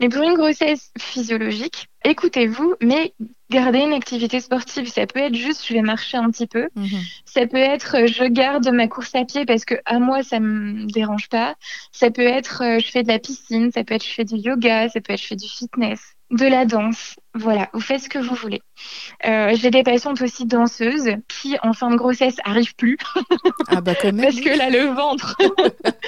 Mais 0.00 0.08
pour 0.08 0.22
une 0.22 0.34
grossesse 0.34 0.92
physiologique, 0.98 1.88
écoutez-vous, 2.04 2.74
mais 2.80 3.14
gardez 3.50 3.80
une 3.80 3.92
activité 3.92 4.40
sportive. 4.40 4.88
Ça 4.88 5.06
peut 5.06 5.20
être 5.20 5.34
juste, 5.34 5.66
je 5.66 5.74
vais 5.74 5.82
marcher 5.82 6.16
un 6.16 6.30
petit 6.30 6.46
peu. 6.46 6.68
Mhm. 6.74 7.00
Ça 7.24 7.46
peut 7.46 7.58
être, 7.58 7.96
euh, 7.96 8.06
je 8.06 8.24
garde 8.24 8.66
ma 8.68 8.88
course 8.88 9.14
à 9.14 9.24
pied 9.24 9.44
parce 9.44 9.64
que 9.64 9.74
à 9.84 9.98
moi, 9.98 10.22
ça 10.22 10.40
me 10.40 10.86
dérange 10.90 11.28
pas. 11.28 11.54
Ça 11.92 12.10
peut 12.10 12.22
être, 12.22 12.62
euh, 12.62 12.78
je 12.78 12.90
fais 12.90 13.02
de 13.02 13.08
la 13.08 13.18
piscine. 13.18 13.70
Ça 13.72 13.84
peut 13.84 13.94
être, 13.94 14.04
je 14.04 14.12
fais 14.12 14.24
du 14.24 14.36
yoga. 14.36 14.88
Ça 14.88 15.00
peut 15.00 15.12
être, 15.12 15.20
je 15.20 15.26
fais 15.26 15.36
du 15.36 15.48
fitness, 15.48 16.00
de 16.30 16.46
la 16.46 16.64
danse. 16.64 17.16
Voilà, 17.34 17.68
vous 17.72 17.80
faites 17.80 18.02
ce 18.02 18.08
que 18.08 18.18
vous 18.18 18.34
voulez. 18.34 18.62
Euh, 19.26 19.54
j'ai 19.54 19.70
des 19.70 19.82
patientes 19.82 20.20
aussi 20.22 20.46
danseuses 20.46 21.10
qui, 21.28 21.56
en 21.62 21.72
fin 21.72 21.90
de 21.90 21.96
grossesse, 21.96 22.36
arrivent 22.44 22.74
plus. 22.74 22.98
Ah 23.68 23.80
bah 23.80 23.94
quand 23.94 24.12
même. 24.12 24.24
Parce 24.24 24.40
que 24.40 24.56
là, 24.56 24.70
le 24.70 24.86
ventre 24.94 25.36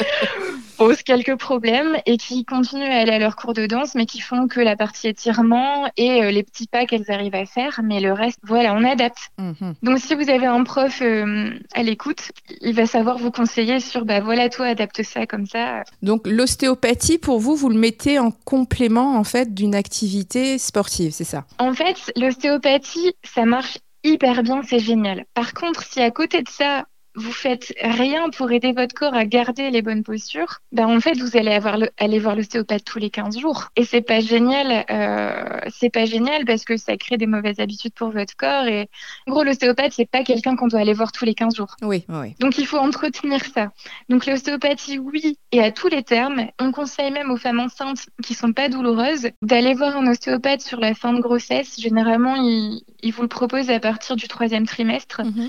pose 0.87 1.03
quelques 1.03 1.37
problèmes 1.37 1.97
et 2.05 2.17
qui 2.19 2.45
continuent 2.45 2.91
à 2.91 3.01
aller 3.01 3.13
à 3.13 3.19
leur 3.19 3.37
cours 3.37 3.55
de 3.55 3.67
danse, 3.67 3.95
mais 3.95 4.05
qui 4.05 4.21
font 4.21 4.49
que 4.49 4.61
la 4.61 4.77
partie 4.77 5.09
étirement 5.09 5.89
et 5.97 6.23
euh, 6.23 6.31
les 6.31 6.43
petits 6.43 6.67
pas 6.67 6.85
qu'elles 6.85 7.11
arrivent 7.11 7.35
à 7.35 7.47
faire. 7.47 7.81
Mais 7.83 8.01
le 8.01 8.13
reste, 8.13 8.39
voilà, 8.43 8.75
on 8.75 8.85
adapte. 8.85 9.31
Mhm. 9.39 9.75
Donc 9.83 9.99
si 9.99 10.15
vous 10.15 10.29
avez 10.29 10.47
un 10.47 10.63
prof 10.65 11.01
euh, 11.01 11.51
à 11.75 11.83
l'écoute, 11.83 12.33
il 12.61 12.75
va 12.75 12.87
savoir 12.87 13.17
vous 13.19 13.31
conseiller 13.31 13.81
sur, 13.81 14.05
bah 14.05 14.21
voilà, 14.21 14.49
toi, 14.49 14.67
adapte 14.67 15.03
ça 15.03 15.27
comme 15.27 15.47
ça. 15.47 15.85
Donc 16.03 16.27
l'ostéopathie, 16.27 17.19
pour 17.19 17.39
vous, 17.39 17.57
vous 17.57 17.71
le 17.71 17.79
mettez 17.79 18.19
en 18.19 18.31
complément, 18.31 19.17
en 19.17 19.25
fait, 19.25 19.55
d'une 19.55 19.75
activité 19.75 20.59
sportive 20.59 21.13
c'est 21.13 21.25
ça? 21.25 21.45
En 21.59 21.73
fait, 21.73 22.13
l'ostéopathie, 22.17 23.15
ça 23.23 23.45
marche 23.45 23.79
hyper 24.03 24.43
bien, 24.43 24.63
c'est 24.63 24.79
génial. 24.79 25.25
Par 25.35 25.55
contre, 25.55 25.83
si 25.83 26.01
à 26.01 26.11
côté 26.11 26.43
de 26.43 26.49
ça, 26.49 26.85
vous 27.15 27.33
faites 27.33 27.73
rien 27.81 28.29
pour 28.31 28.51
aider 28.51 28.73
votre 28.73 28.95
corps 28.95 29.15
à 29.15 29.25
garder 29.25 29.71
les 29.71 29.83
bonnes 29.83 30.03
postures, 30.03 30.61
ben 30.73 30.87
en 30.87 31.01
fait 31.01 31.17
vous 31.17 31.37
allez 31.37 31.53
avoir 31.53 31.79
le, 31.79 31.89
aller 31.99 32.19
voir 32.19 32.35
l'ostéopathe 32.35 32.85
tous 32.85 32.99
les 32.99 33.11
15 33.11 33.39
jours 33.39 33.69
et 33.77 33.85
c'est 33.85 34.01
pas 34.01 34.21
génial, 34.21 34.85
euh, 34.91 35.61
c'est 35.71 35.91
pas 35.91 36.05
génial 36.05 36.45
parce 36.45 36.65
que 36.65 36.77
ça 36.77 36.97
crée 36.97 37.17
des 37.17 37.27
mauvaises 37.27 37.61
habitudes 37.61 37.95
pour 37.95 38.11
votre 38.11 38.37
corps 38.37 38.67
et 38.67 38.89
en 39.27 39.33
gros 39.33 39.45
l'ostéopathe 39.45 39.93
c'est 39.93 40.11
pas 40.11 40.25
quelqu'un 40.25 40.57
qu'on 40.57 40.67
doit 40.67 40.81
aller 40.81 40.93
voir 40.93 41.13
tous 41.13 41.25
les 41.25 41.35
15 41.35 41.55
jours. 41.55 41.77
Oui, 41.83 42.05
oui. 42.09 42.35
Donc 42.41 42.59
il 42.59 42.67
faut 42.67 42.79
entretenir 42.79 43.45
ça. 43.45 43.71
Donc 44.09 44.27
l'ostéopathie 44.27 44.99
oui 44.99 45.39
et 45.53 45.61
à 45.61 45.71
tous 45.71 45.89
les 45.89 46.03
termes, 46.03 46.47
on 46.59 46.73
conseille 46.73 47.13
même 47.13 47.31
aux 47.31 47.37
femmes 47.37 47.61
enceintes 47.61 48.07
qui 48.23 48.35
sont 48.35 48.53
pas 48.53 48.69
douloureuses 48.69 49.29
d'aller 49.43 49.75
voir 49.75 49.97
un 49.97 50.07
ostéopathe 50.09 50.63
sur 50.63 50.81
la 50.81 50.95
fin 50.95 51.13
de 51.13 51.21
grossesse. 51.21 51.81
Généralement 51.81 52.35
il, 52.35 52.83
il 53.03 53.13
vous 53.13 53.23
le 53.23 53.29
propose 53.29 53.71
à 53.71 53.79
partir 53.79 54.17
du 54.17 54.27
troisième 54.27 54.67
trimestre. 54.67 55.23
Mhm 55.25 55.49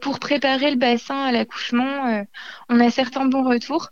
pour 0.00 0.18
préparer 0.18 0.70
le 0.70 0.76
bassin 0.76 1.24
à 1.24 1.32
l'accouchement, 1.32 2.06
euh, 2.06 2.22
on 2.68 2.80
a 2.80 2.90
certains 2.90 3.26
bons 3.26 3.48
retours. 3.48 3.90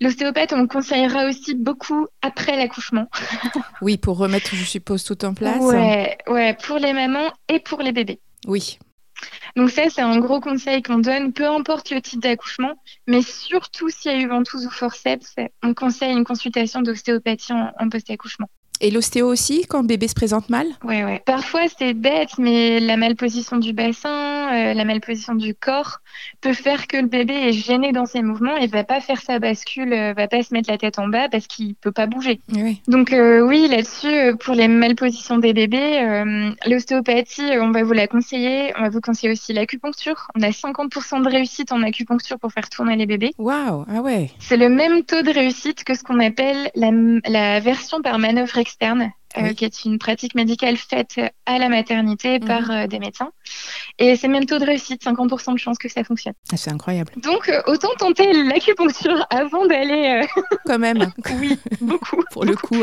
L'ostéopathe, 0.00 0.52
on 0.52 0.66
conseillera 0.66 1.26
aussi 1.26 1.54
beaucoup 1.54 2.06
après 2.22 2.56
l'accouchement. 2.56 3.08
oui, 3.82 3.96
pour 3.96 4.18
remettre, 4.18 4.54
je 4.54 4.64
suppose, 4.64 5.04
tout 5.04 5.24
en 5.24 5.34
place. 5.34 5.60
Ouais, 5.60 6.16
ouais, 6.28 6.56
pour 6.64 6.78
les 6.78 6.92
mamans 6.92 7.32
et 7.48 7.60
pour 7.60 7.82
les 7.82 7.92
bébés. 7.92 8.20
Oui. 8.46 8.78
Donc 9.56 9.70
ça, 9.70 9.88
c'est 9.88 10.02
un 10.02 10.18
gros 10.18 10.40
conseil 10.40 10.82
qu'on 10.82 10.98
donne, 10.98 11.32
peu 11.32 11.46
importe 11.46 11.90
le 11.90 12.00
type 12.00 12.20
d'accouchement, 12.20 12.74
mais 13.06 13.22
surtout 13.22 13.88
s'il 13.88 14.12
y 14.12 14.14
a 14.14 14.18
eu 14.18 14.28
ventouse 14.28 14.66
ou 14.66 14.70
forceps, 14.70 15.36
on 15.62 15.72
conseille 15.74 16.12
une 16.12 16.24
consultation 16.24 16.82
d'ostéopathie 16.82 17.52
en 17.52 17.88
post-accouchement. 17.88 18.48
Et 18.80 18.90
l'ostéo 18.90 19.28
aussi, 19.28 19.66
quand 19.68 19.80
le 19.80 19.86
bébé 19.86 20.08
se 20.08 20.14
présente 20.14 20.50
mal 20.50 20.66
Ouais, 20.84 21.04
ouais. 21.04 21.22
Parfois, 21.24 21.62
c'est 21.78 21.94
bête, 21.94 22.38
mais 22.38 22.80
la 22.80 22.96
malposition 22.96 23.56
du 23.56 23.72
bassin, 23.72 24.52
euh, 24.52 24.74
la 24.74 24.84
malposition 24.84 25.34
du 25.34 25.54
corps 25.54 26.00
peut 26.40 26.52
faire 26.52 26.86
que 26.86 26.96
le 26.96 27.06
bébé 27.06 27.34
est 27.34 27.52
gêné 27.52 27.92
dans 27.92 28.06
ses 28.06 28.22
mouvements 28.22 28.56
et 28.56 28.66
va 28.66 28.84
pas 28.84 29.00
faire 29.00 29.20
sa 29.20 29.38
bascule, 29.38 29.92
euh, 29.92 30.12
va 30.12 30.28
pas 30.28 30.42
se 30.42 30.52
mettre 30.52 30.70
la 30.70 30.78
tête 30.78 30.98
en 30.98 31.08
bas 31.08 31.28
parce 31.28 31.46
qu'il 31.46 31.74
peut 31.76 31.92
pas 31.92 32.06
bouger. 32.06 32.40
Oui. 32.52 32.80
Donc 32.88 33.12
euh, 33.12 33.40
oui, 33.40 33.68
là-dessus, 33.68 34.36
pour 34.40 34.54
les 34.54 34.68
malpositions 34.68 35.38
des 35.38 35.52
bébés, 35.52 36.24
l'ostéopathie, 36.66 37.58
on 37.60 37.70
va 37.70 37.82
vous 37.84 37.92
la 37.92 38.06
conseiller. 38.06 38.72
On 38.76 38.82
va 38.82 38.88
vous 38.88 39.00
conseiller 39.00 39.32
aussi 39.32 39.52
l'acupuncture. 39.52 40.28
On 40.34 40.42
a 40.42 40.50
50% 40.50 41.22
de 41.22 41.28
réussite 41.28 41.72
en 41.72 41.82
acupuncture 41.82 42.38
pour 42.38 42.52
faire 42.52 42.68
tourner 42.68 42.96
les 42.96 43.06
bébés. 43.06 43.32
Waouh, 43.38 43.84
ah 43.88 44.00
ouais. 44.00 44.30
C'est 44.40 44.56
le 44.56 44.68
même 44.68 45.04
taux 45.04 45.22
de 45.22 45.30
réussite 45.30 45.84
que 45.84 45.94
ce 45.94 46.02
qu'on 46.02 46.20
appelle 46.20 46.70
la, 46.74 46.90
la 47.28 47.60
version 47.60 48.02
par 48.02 48.18
manœuvre 48.18 48.58
externe, 48.64 49.12
euh, 49.36 49.52
qui 49.52 49.64
est 49.64 49.84
une 49.84 49.98
pratique 49.98 50.34
médicale 50.34 50.76
faite 50.76 51.20
à 51.44 51.58
la 51.58 51.68
maternité 51.68 52.38
mhm. 52.38 52.46
par 52.46 52.70
euh, 52.70 52.86
des 52.86 52.98
médecins. 52.98 53.30
Et 53.98 54.16
c'est 54.16 54.28
même 54.28 54.46
taux 54.46 54.58
de 54.58 54.64
réussite, 54.64 55.04
50% 55.04 55.52
de 55.52 55.58
chance 55.58 55.76
que 55.76 55.88
ça 55.88 56.02
fonctionne. 56.02 56.32
Ah, 56.50 56.56
c'est 56.56 56.70
incroyable. 56.70 57.12
Donc, 57.20 57.48
euh, 57.48 57.60
autant 57.66 57.90
tenter 57.98 58.32
l'acupuncture 58.32 59.26
avant 59.30 59.66
d'aller. 59.66 60.26
Quand 60.66 60.78
même. 60.78 61.12
oui, 61.40 61.58
beaucoup. 61.80 62.22
Pour 62.30 62.44
le 62.44 62.56
coup. 62.56 62.82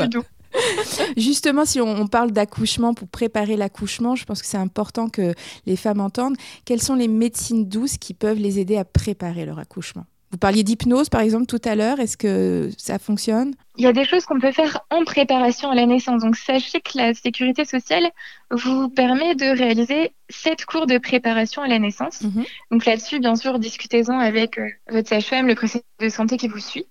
Justement, 1.18 1.66
si 1.66 1.82
on, 1.82 2.08
parle 2.08 2.32
d'accouchement 2.32 2.94
pour 2.94 3.08
préparer 3.08 3.56
l'accouchement, 3.56 4.16
je 4.16 4.26
pense 4.26 4.42
que 4.42 4.48
c'est 4.48 4.58
important 4.58 5.08
que 5.08 5.34
les 5.66 5.78
femmes 5.78 6.02
entendent 6.02 6.36
quelles 6.66 6.82
sont 6.82 6.96
les 6.96 7.08
médecines 7.08 7.68
douces 7.68 7.98
qui 7.98 8.14
peuvent 8.14 8.38
les 8.38 8.60
aider 8.60 8.76
à 8.76 8.84
préparer 8.84 9.46
leur 9.46 9.60
accouchement? 9.60 10.06
Vous 10.32 10.38
parliez 10.38 10.64
d'hypnose, 10.64 11.10
par 11.10 11.22
exemple, 11.22 11.46
tout 11.46 11.62
à 11.66 11.76
l'heure. 11.76 12.00
Est-ce 12.00 12.16
que 12.16 12.70
ça 12.78 13.00
fonctionne? 13.00 13.54
Il 13.78 13.84
y 13.84 13.88
a 13.88 13.94
des 13.94 14.06
choses 14.06 14.26
qu'on 14.26 14.40
peut 14.40 14.52
faire 14.52 14.80
en 14.90 15.04
préparation 15.04 15.70
à 15.70 15.76
la 15.76 15.86
naissance. 15.86 16.24
Donc, 16.24 16.38
sachez 16.38 16.80
que 16.80 16.98
la 16.98 17.14
sécurité 17.14 17.66
sociale 17.66 18.10
vous 18.50 18.90
permet 18.90 19.36
de 19.36 19.46
réaliser 19.46 20.14
sept 20.30 20.66
cours 20.66 20.88
de 20.88 20.98
préparation 20.98 21.62
à 21.62 21.68
la 21.68 21.80
naissance. 21.80 22.22
Mhm. 22.22 22.46
Donc 22.72 22.86
là-dessus, 22.86 23.20
bien 23.20 23.36
sûr, 23.36 23.60
discutez-en 23.60 24.18
avec 24.20 24.58
euh, 24.58 24.70
votre 24.90 25.10
sage-femme, 25.10 25.48
le 25.48 25.56
conseiller 25.56 25.84
de 26.00 26.10
santé 26.10 26.38
qui 26.38 26.48
vous 26.48 26.60
suit. 26.60 26.86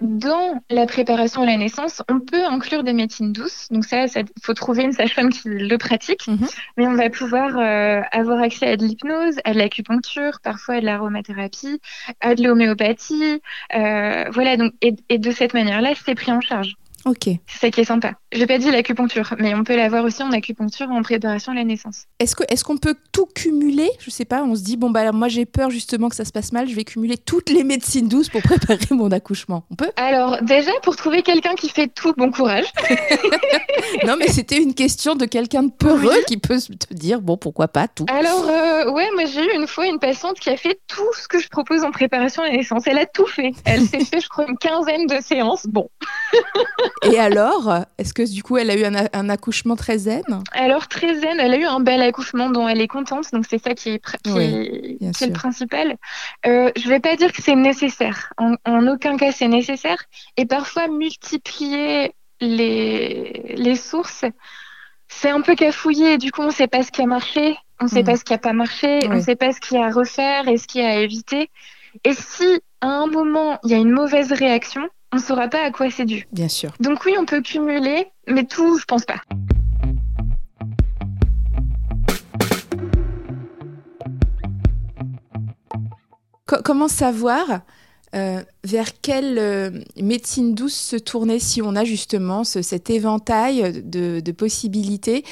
Dans 0.00 0.60
la 0.70 0.86
préparation 0.86 1.42
à 1.42 1.46
la 1.46 1.56
naissance, 1.56 2.02
on 2.08 2.20
peut 2.20 2.44
inclure 2.44 2.84
des 2.84 2.92
médecines 2.92 3.32
douces. 3.32 3.68
Donc 3.70 3.84
ça, 3.84 4.04
il 4.04 4.24
faut 4.42 4.54
trouver 4.54 4.82
une 4.82 4.92
sage-femme 4.92 5.30
qui 5.30 5.48
le 5.48 5.76
pratique. 5.78 6.26
Mhm. 6.26 6.46
Mais 6.76 6.86
on 6.86 6.94
va 6.94 7.10
pouvoir 7.10 7.56
euh, 7.58 8.00
avoir 8.12 8.40
accès 8.40 8.66
à 8.66 8.76
de 8.76 8.84
l'hypnose, 8.84 9.36
à 9.44 9.52
de 9.52 9.58
l'acupuncture, 9.58 10.40
parfois 10.42 10.76
à 10.76 10.80
de 10.80 10.86
l'aromathérapie, 10.86 11.80
à 12.20 12.34
de 12.34 12.42
l'homéopathie. 12.42 13.40
Euh, 13.74 14.24
voilà, 14.30 14.56
donc, 14.56 14.72
et 14.80 15.18
de 15.18 15.30
cette 15.30 15.54
manière-là, 15.54 15.92
c'est 16.04 16.14
pris 16.14 16.32
en 16.32 16.40
charge. 16.40 16.76
Ok. 17.04 17.24
C'est 17.24 17.60
ça 17.60 17.70
qui 17.70 17.80
est 17.80 17.84
sympa. 17.84 18.14
J'ai 18.32 18.46
pas 18.46 18.58
dit 18.58 18.70
l'acupuncture, 18.70 19.34
mais 19.38 19.54
on 19.54 19.64
peut 19.64 19.76
l'avoir 19.76 20.04
aussi 20.04 20.22
en 20.22 20.30
acupuncture 20.30 20.88
en 20.90 21.02
préparation 21.02 21.52
à 21.52 21.54
la 21.56 21.64
naissance. 21.64 22.04
Est-ce 22.18 22.64
qu'on 22.64 22.76
peut 22.76 22.94
tout 23.12 23.26
cumuler? 23.26 23.90
Je 23.98 24.10
sais 24.10 24.24
pas. 24.24 24.42
On 24.42 24.54
se 24.54 24.62
dit 24.62 24.76
bon 24.76 24.90
bah 24.90 25.10
moi 25.12 25.28
j'ai 25.28 25.44
peur 25.44 25.70
justement 25.70 26.08
que 26.08 26.16
ça 26.16 26.24
se 26.24 26.32
passe 26.32 26.52
mal. 26.52 26.68
Je 26.68 26.74
vais 26.74 26.84
cumuler 26.84 27.16
toutes 27.16 27.50
les 27.50 27.64
médecines 27.64 28.08
douces 28.08 28.28
pour 28.28 28.42
préparer 28.42 28.86
mon 28.90 29.10
accouchement. 29.10 29.64
On 29.70 29.74
peut? 29.74 29.90
Alors 29.96 30.40
déjà 30.42 30.70
pour 30.82 30.96
trouver 30.96 31.22
quelqu'un 31.22 31.54
qui 31.54 31.68
fait 31.68 31.88
tout, 31.88 32.14
bon 32.16 32.30
courage. 32.30 32.66
non 34.06 34.16
mais 34.16 34.28
c'était 34.28 34.62
une 34.62 34.74
question 34.74 35.14
de 35.14 35.24
quelqu'un 35.24 35.64
de 35.64 35.72
peureux 35.72 36.22
qui 36.26 36.36
peut 36.36 36.58
te 36.58 36.94
dire 36.94 37.20
bon 37.20 37.36
pourquoi 37.36 37.68
pas 37.68 37.88
tout. 37.88 38.06
Alors 38.08 38.48
euh, 38.82 38.90
ouais, 38.90 39.08
moi 39.14 39.24
j'ai 39.24 39.44
eu 39.44 39.56
une 39.56 39.66
fois 39.66 39.86
une 39.86 39.98
patiente 39.98 40.38
qui 40.38 40.50
a 40.50 40.56
fait 40.56 40.80
tout 40.86 41.12
ce 41.14 41.28
que 41.28 41.40
je 41.40 41.48
propose 41.48 41.84
en 41.84 41.90
préparation 41.90 42.42
à 42.42 42.48
la 42.48 42.56
naissance. 42.56 42.86
Elle 42.86 42.98
a 42.98 43.06
tout 43.06 43.26
fait. 43.26 43.52
Elle 43.64 43.82
s'est 43.82 44.04
fait, 44.04 44.20
je 44.20 44.28
crois, 44.28 44.46
une 44.48 44.58
quinzaine 44.58 45.06
de 45.06 45.20
séances. 45.20 45.66
Bon. 45.66 45.88
Et 47.02 47.18
alors, 47.18 47.84
est-ce 47.98 48.14
que 48.14 48.30
du 48.30 48.42
coup, 48.42 48.56
elle 48.56 48.70
a 48.70 48.76
eu 48.76 48.84
un, 48.84 49.28
accouchement 49.28 49.76
très 49.76 49.98
zen? 49.98 50.22
Alors 50.52 50.88
très 50.88 51.14
zen, 51.14 51.38
elle 51.40 51.54
a 51.54 51.56
eu 51.56 51.64
un 51.64 51.80
bel 51.80 52.02
accouchement 52.02 52.50
dont 52.50 52.68
elle 52.68 52.80
est 52.80 52.88
contente. 52.88 53.26
Donc 53.32 53.46
c'est 53.48 53.62
ça 53.62 53.74
qui 53.74 53.90
est, 53.90 54.02
le 54.26 55.32
principal. 55.32 55.96
Euh, 56.46 56.70
je 56.76 56.88
vais 56.88 57.00
pas 57.00 57.16
dire 57.16 57.32
que 57.32 57.42
c'est 57.42 57.56
nécessaire. 57.56 58.32
En, 58.38 58.54
en 58.64 58.86
aucun 58.88 59.16
cas 59.16 59.32
c'est 59.32 59.48
nécessaire. 59.48 60.04
Et 60.36 60.46
parfois 60.46 60.88
multiplier 60.88 62.14
les, 62.40 63.54
les 63.56 63.76
sources 63.76 64.24
c'est 65.14 65.30
un 65.30 65.40
peu 65.40 65.54
cafouillé. 65.54 66.18
Du 66.18 66.32
coup, 66.32 66.42
on 66.42 66.46
ne 66.46 66.52
sait 66.52 66.66
pas 66.66 66.82
ce 66.82 66.90
qui 66.90 67.02
a 67.02 67.06
marché, 67.06 67.56
on 67.82 67.86
ne 67.86 67.90
sait 67.90 68.02
mm. 68.02 68.06
pas 68.06 68.16
ce 68.16 68.24
qui 68.24 68.32
n'a 68.32 68.38
pas 68.38 68.52
marché, 68.52 69.00
on 69.08 69.14
ne 69.14 69.20
sait 69.20 69.34
pas 69.34 69.52
ce 69.52 69.60
qu'il 69.60 69.76
y 69.76 69.80
a 69.80 69.86
à 69.86 69.90
refaire 69.90 70.46
et 70.46 70.56
ce 70.56 70.68
qu'il 70.68 70.82
y 70.82 70.84
a 70.84 70.90
à 70.90 70.96
éviter. 70.96 71.50
Et 72.04 72.14
si 72.14 72.60
à 72.80 72.86
un 72.86 73.06
moment 73.06 73.58
il 73.64 73.72
y 73.72 73.74
a 73.74 73.78
une 73.78 73.90
mauvaise 73.90 74.32
réaction, 74.32 74.88
on 75.12 75.16
ne 75.16 75.20
saura 75.20 75.48
pas 75.48 75.64
à 75.64 75.72
quoi 75.72 75.90
c'est 75.90 76.04
dû. 76.04 76.26
Bien 76.30 76.48
sûr. 76.48 76.70
Donc 76.78 77.04
oui, 77.04 77.16
on 77.18 77.26
peut 77.26 77.42
cumuler, 77.42 78.06
mais 78.28 78.44
tout, 78.44 78.78
je 78.78 78.84
pense 78.84 79.04
pas. 79.04 79.20
comment 86.64 86.88
savoir 86.88 87.62
euh, 88.14 88.42
vers 88.64 89.00
quelle 89.00 89.38
euh, 89.38 89.70
médecine 89.96 90.54
douce 90.54 90.74
se 90.74 90.96
tourner 90.96 91.38
si 91.38 91.62
on 91.62 91.74
a 91.74 91.84
justement 91.84 92.44
cet 92.44 92.90
éventail 92.90 93.82
de, 93.84 94.32
possibilités? 94.32 95.24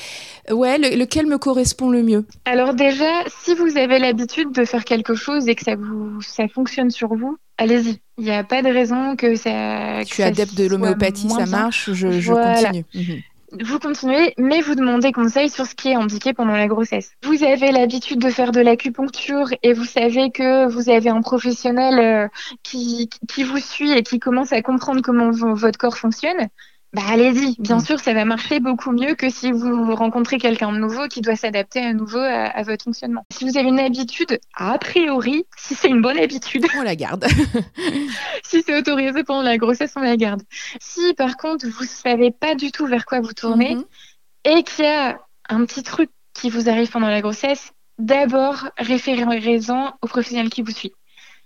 Ouais, 0.50 0.78
lequel 0.78 1.26
me 1.26 1.38
correspond 1.38 1.90
le 1.90 2.02
mieux? 2.02 2.26
Alors 2.44 2.74
déjà, 2.74 3.10
si 3.42 3.54
vous 3.54 3.76
avez 3.76 3.98
l'habitude 3.98 4.52
de 4.52 4.64
faire 4.64 4.84
quelque 4.84 5.14
chose 5.14 5.48
et 5.48 5.54
que 5.54 5.64
ça, 5.64 5.76
vous, 5.76 6.20
ça 6.22 6.48
fonctionne 6.48 6.90
sur 6.90 7.14
vous, 7.14 7.36
allez-y. 7.58 8.00
Il 8.18 8.24
n'y 8.24 8.30
a 8.30 8.44
pas 8.44 8.62
de 8.62 8.68
raison 8.68 9.16
que 9.16 9.34
ça... 9.36 10.02
Je 10.02 10.12
suis 10.12 10.22
adepte 10.22 10.54
de 10.54 10.66
l'homéopathie, 10.66 11.30
ça 11.30 11.46
marche, 11.46 11.92
je, 11.92 12.20
je 12.20 12.32
continue? 12.32 12.84
Mhm 12.94 13.20
vous 13.52 13.78
continuez, 13.78 14.34
mais 14.38 14.60
vous 14.60 14.74
demandez 14.74 15.12
conseil 15.12 15.50
sur 15.50 15.66
ce 15.66 15.74
qui 15.74 15.88
est 15.88 15.94
indiqué 15.94 16.32
pendant 16.32 16.52
la 16.52 16.68
grossesse. 16.68 17.12
Vous 17.22 17.42
avez 17.42 17.72
l'habitude 17.72 18.20
de 18.20 18.30
faire 18.30 18.52
de 18.52 18.60
l'acupuncture 18.60 19.48
et 19.62 19.72
vous 19.72 19.84
savez 19.84 20.30
que 20.30 20.68
vous 20.68 20.88
avez 20.88 21.10
un 21.10 21.20
professionnel 21.20 21.98
euh, 21.98 22.28
qui, 22.62 23.10
qui 23.28 23.42
vous 23.42 23.58
suit 23.58 23.92
et 23.92 24.02
qui 24.02 24.18
commence 24.18 24.52
à 24.52 24.62
comprendre 24.62 25.00
comment 25.02 25.30
votre 25.30 25.78
corps 25.78 25.98
fonctionne 25.98 26.48
bah 26.92 27.02
allez-y. 27.08 27.54
Bien 27.60 27.76
mm. 27.76 27.84
sûr, 27.84 28.00
ça 28.00 28.12
va 28.14 28.24
marcher 28.24 28.58
beaucoup 28.58 28.90
mieux 28.90 29.14
que 29.14 29.30
si 29.30 29.52
vous 29.52 29.94
rencontrez 29.94 30.38
quelqu'un 30.38 30.72
de 30.72 30.78
nouveau 30.78 31.06
qui 31.06 31.20
doit 31.20 31.36
s'adapter 31.36 31.80
à 31.80 31.92
nouveau 31.92 32.18
à, 32.18 32.62
votre 32.64 32.84
fonctionnement. 32.84 33.24
Si 33.32 33.48
vous 33.48 33.56
avez 33.56 33.68
une 33.68 33.78
habitude, 33.78 34.40
a 34.56 34.76
priori, 34.78 35.46
si 35.56 35.76
c'est 35.76 35.88
une 35.88 36.02
bonne 36.02 36.18
habitude, 36.18 36.66
on 36.76 36.82
la 36.82 36.96
garde. 36.96 37.26
si 38.42 38.62
c'est 38.62 38.76
autorisé 38.76 39.22
pendant 39.22 39.42
la 39.42 39.56
grossesse, 39.56 39.92
on 39.94 40.00
la 40.00 40.16
garde. 40.16 40.42
Si 40.80 41.14
par 41.14 41.36
contre 41.36 41.66
vous 41.68 41.84
savez 41.84 42.32
pas 42.32 42.56
du 42.56 42.72
tout 42.72 42.86
vers 42.86 43.06
quoi 43.06 43.20
vous 43.20 43.34
tournez 43.34 43.76
mm-hmm. 43.76 44.56
et 44.58 44.62
qu'il 44.64 44.84
y 44.84 44.88
a 44.88 45.20
un 45.48 45.64
petit 45.66 45.84
truc 45.84 46.10
qui 46.34 46.50
vous 46.50 46.68
arrive 46.68 46.90
pendant 46.90 47.08
la 47.08 47.20
grossesse, 47.20 47.72
d'abord 47.98 48.68
référez-en 48.78 49.94
au 50.02 50.06
professionnel 50.08 50.50
qui 50.50 50.62
vous 50.62 50.72
suit. 50.72 50.92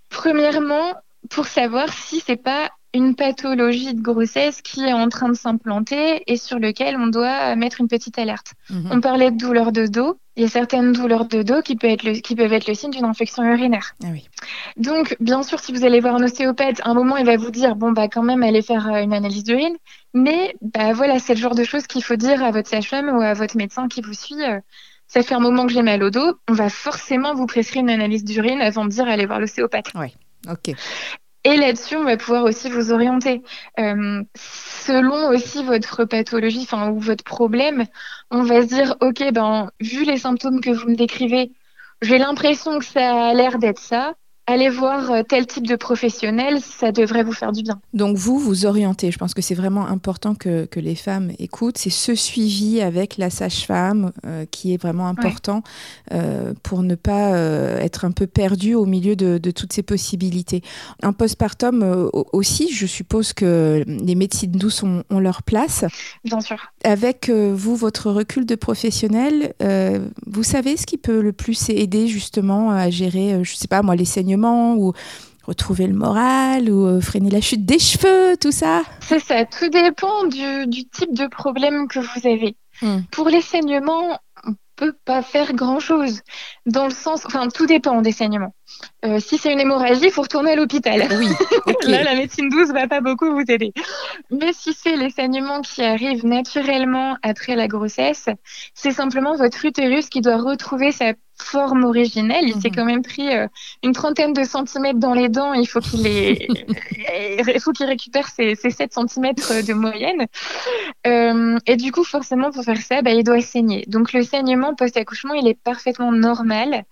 Premièrement, 0.09 0.95
pour 1.29 1.47
savoir 1.47 1.93
si 1.93 2.21
c'est 2.21 2.37
pas 2.37 2.71
une 2.95 3.17
pathologie 3.17 3.93
de 3.93 4.01
grossesse 4.01 4.63
qui 4.63 4.85
est 4.85 4.93
en 4.93 5.09
train 5.09 5.29
de 5.29 5.35
s'implanter 5.35 6.23
et 6.27 6.37
sur 6.37 6.59
lequel 6.59 6.97
on 6.97 7.09
doit 7.09 7.57
mettre 7.57 7.81
une 7.81 7.89
petite 7.89 8.19
alerte. 8.19 8.53
Mhm. 8.71 8.89
On 8.93 9.01
parlait 9.01 9.31
de 9.31 9.37
douleurs 9.37 9.73
de 9.73 9.87
dos. 9.87 10.19
Il 10.37 10.43
y 10.43 10.47
a 10.47 10.49
certaines 10.49 10.93
douleurs 10.93 11.27
de 11.27 11.43
dos 11.43 11.61
qui 11.63 11.77
peuvent 11.77 11.91
être 11.91 12.03
le, 12.03 12.13
qui 12.15 12.35
peuvent 12.35 12.53
être 12.53 12.67
le 12.67 12.75
signe 12.75 12.91
d'une 12.91 13.05
infection 13.05 13.43
urinaire. 13.45 13.95
Ah 14.03 14.09
oui. 14.11 14.29
Donc, 14.77 15.17
bien 15.21 15.43
sûr, 15.43 15.61
si 15.61 15.73
vous 15.73 15.85
allez 15.85 16.01
voir 16.01 16.17
un 16.17 16.25
ostéopathe, 16.25 16.81
à 16.85 16.91
un 16.91 16.95
moment, 16.95 17.17
il 17.17 17.27
va 17.27 17.37
vous 17.37 17.51
dire, 17.51 17.77
bon, 17.77 17.93
bah, 17.93 18.09
quand 18.09 18.23
même, 18.23 18.43
allez 18.43 18.63
faire 18.63 18.89
euh, 18.89 19.03
une 19.03 19.13
analyse 19.13 19.45
d'urine. 19.45 19.77
Mais, 20.13 20.57
bah, 20.61 20.93
voilà, 20.93 21.21
c'est 21.21 21.35
le 21.35 21.41
genre 21.41 21.55
de 21.55 21.63
choses 21.63 21.87
qu'il 21.87 22.03
faut 22.03 22.17
dire 22.17 22.43
à 22.43 22.51
votre 22.51 22.69
sage-femme 22.69 23.11
ou 23.11 23.21
à 23.21 23.35
votre 23.35 23.57
médecin 23.57 23.87
qui 23.87 24.01
vous 24.01 24.15
suit. 24.15 24.43
Euh, 24.43 24.59
ça 25.07 25.23
fait 25.23 25.35
un 25.35 25.41
moment 25.41 25.67
que 25.67 25.73
j'ai 25.73 25.83
mal 25.83 26.03
au 26.03 26.11
dos, 26.11 26.35
on 26.49 26.55
va 26.55 26.69
forcément 26.69 27.35
vous 27.35 27.47
prescrire 27.47 27.83
une 27.83 27.91
analyse 27.91 28.25
d'urine 28.25 28.61
avant 28.61 28.85
de 28.85 28.91
dire 28.91 29.07
allez 29.07 29.27
voir 29.27 29.39
l'ostéopathe. 29.39 29.93
Oui. 29.95 30.15
Ok. 30.51 30.75
Et 31.45 31.57
là-dessus, 31.57 31.97
on 31.97 32.05
va 32.05 32.17
pouvoir 32.17 32.45
aussi 32.45 32.71
vous 32.71 32.91
orienter. 32.91 33.43
Euh, 33.79 34.23
selon 34.35 35.29
aussi 35.29 35.63
votre 35.63 36.05
pathologie, 36.05 36.67
ou 36.73 36.99
votre 36.99 37.25
problème, 37.25 37.85
on 38.31 38.43
va 38.43 38.63
se 38.63 38.69
dire, 38.69 38.97
ok, 39.01 39.31
ben 39.33 39.71
vu 39.81 40.05
les 40.05 40.17
symptômes 40.17 40.61
que 40.63 40.71
vous 40.71 40.89
me 40.89 40.97
décrivez, 40.97 41.53
j'ai 42.01 42.19
l'impression 42.19 42.79
que 42.79 42.85
ça 42.85 43.29
a 43.29 43.35
l'air 43.35 43.59
d'être 43.59 43.79
ça 43.79 44.15
allez 44.47 44.69
voir 44.69 45.11
euh, 45.11 45.23
tel 45.23 45.47
type 45.47 45.67
de 45.67 45.77
professionnel, 45.77 46.61
ça 46.61 46.93
devrait 46.93 47.23
vous 47.23 47.33
faire 47.33 47.53
du 47.53 47.63
bien. 47.63 47.81
Donc 47.95 48.17
vous, 48.17 48.39
vous 48.39 48.67
orientez. 48.67 49.11
Je 49.11 49.19
pense 49.19 49.33
que 49.33 49.43
c'est 49.43 49.55
vraiment 49.55 49.87
important 49.87 50.35
que, 50.35 50.67
que, 50.67 50.81
les 50.81 50.95
femmes 50.95 51.33
écoutent. 51.39 51.79
C'est 51.79 51.91
ce 51.91 52.15
suivi 52.15 52.81
avec 52.81 53.17
la 53.17 53.31
sage-femme 53.31 54.13
euh, 54.27 54.45
qui 54.51 54.75
est 54.75 54.77
vraiment 54.77 55.07
important 55.07 55.63
euh, 56.13 56.53
pour 56.63 56.83
ne 56.83 56.95
pas 56.95 57.35
euh, 57.35 57.79
être 57.79 58.05
un 58.05 58.11
peu 58.11 58.27
perdu 58.27 58.75
au 58.75 58.85
milieu 58.85 59.17
de, 59.17 59.39
de 59.39 59.51
toutes 59.51 59.73
ces 59.73 59.83
possibilités. 59.83 60.63
Un 61.03 61.13
postpartum 61.13 62.11
aussi, 62.33 62.73
je 62.73 62.87
suppose 62.87 63.33
que 63.33 63.85
les 63.87 64.15
médecines 64.15 64.53
douces 64.53 64.83
ont, 64.83 65.05
ont 65.11 65.21
leur 65.21 65.43
place. 65.43 65.85
Bien 66.25 66.41
sûr. 66.41 66.73
Avec 66.85 67.31
vous, 67.31 67.77
votre 67.77 68.11
recul 68.11 68.45
de 68.45 68.55
professionnel, 68.55 69.55
vous 70.27 70.43
savez 70.43 70.77
ce 70.77 70.87
qui 70.87 70.99
peut 70.99 71.21
le 71.21 71.33
plus 71.33 71.71
aider 71.71 72.07
justement 72.09 72.71
à 72.71 72.91
gérer, 72.91 73.43
je 73.43 73.55
sais 73.55 73.69
pas 73.69 73.83
moi, 73.83 73.97
les 73.97 74.05
saignements 74.05 74.34
ou 74.37 74.93
retrouver 75.47 75.87
le 75.87 75.95
moral 75.95 76.71
ou 76.71 76.87
euh, 76.87 77.01
freiner 77.01 77.31
la 77.31 77.41
chute 77.41 77.65
des 77.65 77.79
cheveux, 77.79 78.37
tout 78.41 78.53
ça? 78.53 78.83
C'est 79.01 79.21
ça, 79.21 79.45
tout 79.45 79.69
dépend 79.69 80.25
du, 80.25 80.67
type 80.91 81.15
de 81.15 81.27
problème 81.27 81.89
que 81.89 82.01
vous 82.01 82.27
avez. 82.27 82.57
Hmm. 82.83 83.01
Pour 83.11 83.29
les 83.29 83.43
saignements, 83.43 84.19
on 84.47 84.55
peut 84.77 84.95
pas 85.05 85.23
faire 85.23 85.53
grand-chose. 85.53 86.21
Dans 86.67 86.87
le 86.87 86.93
sens, 86.93 87.25
enfin, 87.27 87.49
tout 87.49 87.67
dépend 87.67 88.01
des 88.03 88.13
saignements. 88.13 88.55
Euh, 89.05 89.21
si 89.21 89.39
c'est 89.39 89.53
une 89.53 89.61
hémorragie, 89.61 90.07
il 90.07 90.11
faut 90.11 90.23
retourner 90.23 90.53
à 90.53 90.57
l'hôpital. 90.57 91.07
Oui. 91.19 91.29
Là, 91.87 92.03
la 92.03 92.15
médecine 92.15 92.49
douce 92.49 92.71
va 92.73 92.89
pas 92.89 93.01
beaucoup 93.01 93.31
vous 93.31 93.45
aider. 93.49 93.73
Mais 94.31 94.53
si 94.53 94.73
c'est 94.73 94.97
les 94.97 95.11
saignements 95.11 95.61
qui 95.61 95.83
arrivent 95.83 96.27
naturellement 96.27 97.17
après 97.23 97.55
la 97.55 97.69
grossesse, 97.69 98.29
c'est 98.75 98.91
simplement 98.91 99.37
votre 99.37 99.65
utérus 99.65 100.09
qui 100.09 100.21
doit 100.21 100.39
retrouver 100.39 100.91
sa 100.91 101.13
forme 101.45 101.85
originelle. 101.85 102.45
Il 102.47 102.55
s'est 102.55 102.69
mhm. 102.69 102.75
quand 102.75 102.85
même 102.85 103.03
pris 103.03 103.35
euh, 103.35 103.47
une 103.83 103.93
trentaine 103.93 104.33
de 104.33 104.45
centimètres 104.45 104.99
dans 104.99 105.15
les 105.15 105.29
dents. 105.29 105.53
Il 105.53 105.67
faut 105.67 105.81
qu'il 105.81 106.07
il 106.07 107.61
faut 107.61 107.73
qu'il 107.73 107.87
récupère 107.87 108.29
ses, 108.29 108.55
ses 108.55 108.71
7 108.71 108.93
centimètres 108.93 109.65
de 109.65 109.75
moyenne. 109.75 110.27
Euh, 111.07 111.59
et 111.67 111.77
du 111.77 111.93
coup, 111.93 112.05
forcément, 112.05 112.51
pour 112.51 112.65
faire 112.65 112.81
ça, 112.81 113.03
bah, 113.03 113.13
il 113.13 113.25
doit 113.25 113.41
saigner. 113.41 113.85
Donc, 113.87 114.13
le 114.13 114.23
saignement 114.23 114.75
post-accouchement, 114.75 115.35
il 115.35 115.47
est 115.47 115.59
parfaitement 115.63 116.13
normal 116.13 116.85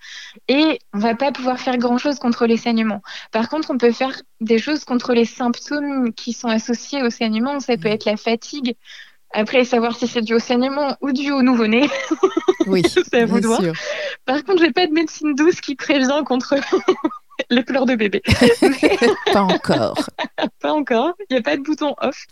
et 0.48 0.78
on 0.92 0.98
va 0.98 1.14
pas 1.14 1.32
pouvoir 1.32 1.58
faire 1.58 1.78
grand-chose 1.78 2.18
contre 2.18 2.46
les 2.46 2.56
saignements. 2.56 3.02
Par 3.30 3.48
contre, 3.48 3.70
on 3.70 3.78
peut 3.78 3.92
faire 3.92 4.20
des 4.40 4.58
choses 4.58 4.84
contre 4.84 5.14
les 5.14 5.24
symptômes 5.24 6.12
qui 6.12 6.32
sont 6.32 6.48
associés 6.48 7.02
au 7.02 7.10
saignement. 7.10 7.60
Ça 7.60 7.76
peut 7.76 7.88
mhm. 7.88 7.94
être 7.94 8.04
la 8.04 8.16
fatigue, 8.16 8.76
après, 9.32 9.64
savoir 9.64 9.96
si 9.96 10.06
c'est 10.06 10.22
dû 10.22 10.34
au 10.34 10.38
saignement 10.38 10.96
ou 11.00 11.12
dû 11.12 11.32
au 11.32 11.42
nouveau-né. 11.42 11.88
Oui, 12.66 12.82
c'est 12.88 13.22
à 13.22 13.26
vous 13.26 13.40
de 13.40 13.46
voir. 13.46 13.60
Par 14.24 14.44
contre, 14.44 14.62
j'ai 14.62 14.72
pas 14.72 14.86
de 14.86 14.92
médecine 14.92 15.34
douce 15.34 15.60
qui 15.60 15.74
prévient 15.74 16.22
contre 16.24 16.54
les 17.50 17.62
pleurs 17.62 17.86
de 17.86 17.94
bébé. 17.94 18.22
pas 19.32 19.42
encore. 19.42 20.08
pas 20.60 20.72
encore. 20.72 21.14
Il 21.28 21.34
n'y 21.34 21.40
a 21.40 21.42
pas 21.42 21.56
de 21.56 21.62
bouton 21.62 21.94
off. 22.00 22.26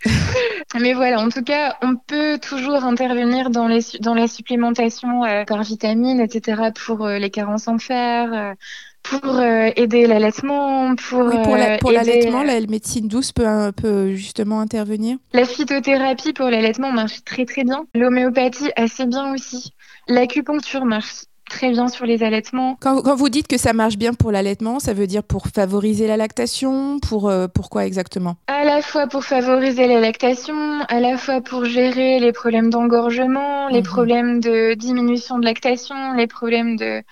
Mais 0.79 0.93
voilà, 0.93 1.21
en 1.21 1.29
tout 1.31 1.43
cas, 1.43 1.77
on 1.83 1.97
peut 1.97 2.39
toujours 2.39 2.85
intervenir 2.85 3.51
dans, 3.51 3.67
les, 3.67 3.81
dans 4.01 4.15
la 4.15 4.29
supplémentation 4.29 5.25
euh, 5.25 5.45
par 5.45 5.63
vitamines, 5.63 6.21
etc., 6.21 6.71
pour 6.85 7.07
euh, 7.07 7.19
les 7.19 7.31
carences 7.31 7.67
en 7.67 7.79
fer. 7.79 8.33
Euh, 8.33 8.55
pour 9.03 9.37
euh, 9.37 9.71
aider 9.77 10.07
l'allaitement, 10.07 10.95
pour 10.97 11.25
oui, 11.25 11.37
pour 11.81 11.93
l'allaitement, 11.93 12.43
la, 12.43 12.61
médecine 12.61 13.09
douce 13.09 13.33
peut, 13.33 13.73
peut 13.73 14.15
justement 14.15 14.61
intervenir? 14.61 15.17
La 15.33 15.45
phytothérapie 15.45 16.33
pour 16.33 16.49
l'allaitement 16.49 16.93
marche 16.93 17.25
très 17.25 17.45
très 17.45 17.65
bien. 17.65 17.87
L'homéopathie 17.95 18.71
assez 18.77 19.07
bien 19.07 19.33
aussi. 19.33 19.73
L'acupuncture 20.09 20.85
marche 20.85 21.25
très 21.51 21.71
bien 21.71 21.89
sur 21.89 22.07
les 22.07 22.23
allaitements. 22.23 22.77
Quand, 22.81 23.03
quand, 23.03 23.17
vous 23.17 23.29
dites 23.29 23.49
que 23.49 23.59
ça 23.59 23.75
marche 23.75 23.99
bien 23.99 24.15
pour 24.15 24.33
l'allaitement, 24.33 24.79
ça 24.79 24.95
veut 24.95 25.07
dire 25.07 25.23
pour 25.23 25.49
favoriser 25.49 26.07
la 26.07 26.17
lactation 26.17 27.01
Pour 27.01 27.29
euh, 27.29 27.49
pourquoi 27.53 27.85
exactement? 27.85 28.37
À 28.47 28.65
la 28.65 28.81
fois 28.81 29.07
pour 29.09 29.25
favoriser 29.25 29.87
la 29.87 30.01
lactation, 30.01 30.81
à 30.89 31.01
la 31.01 31.19
fois 31.19 31.41
pour 31.43 31.65
gérer 31.65 32.21
les 32.21 32.33
problèmes 32.33 32.71
d'engorgement, 32.71 33.69
les 33.69 33.81
mhm. 33.81 33.87
problèmes 33.87 34.41
de 34.41 34.75
diminution 34.75 35.39
de 35.39 35.45
lactation, 35.45 36.15
les 36.15 36.29
problèmes 36.29 36.77
de 36.77 37.03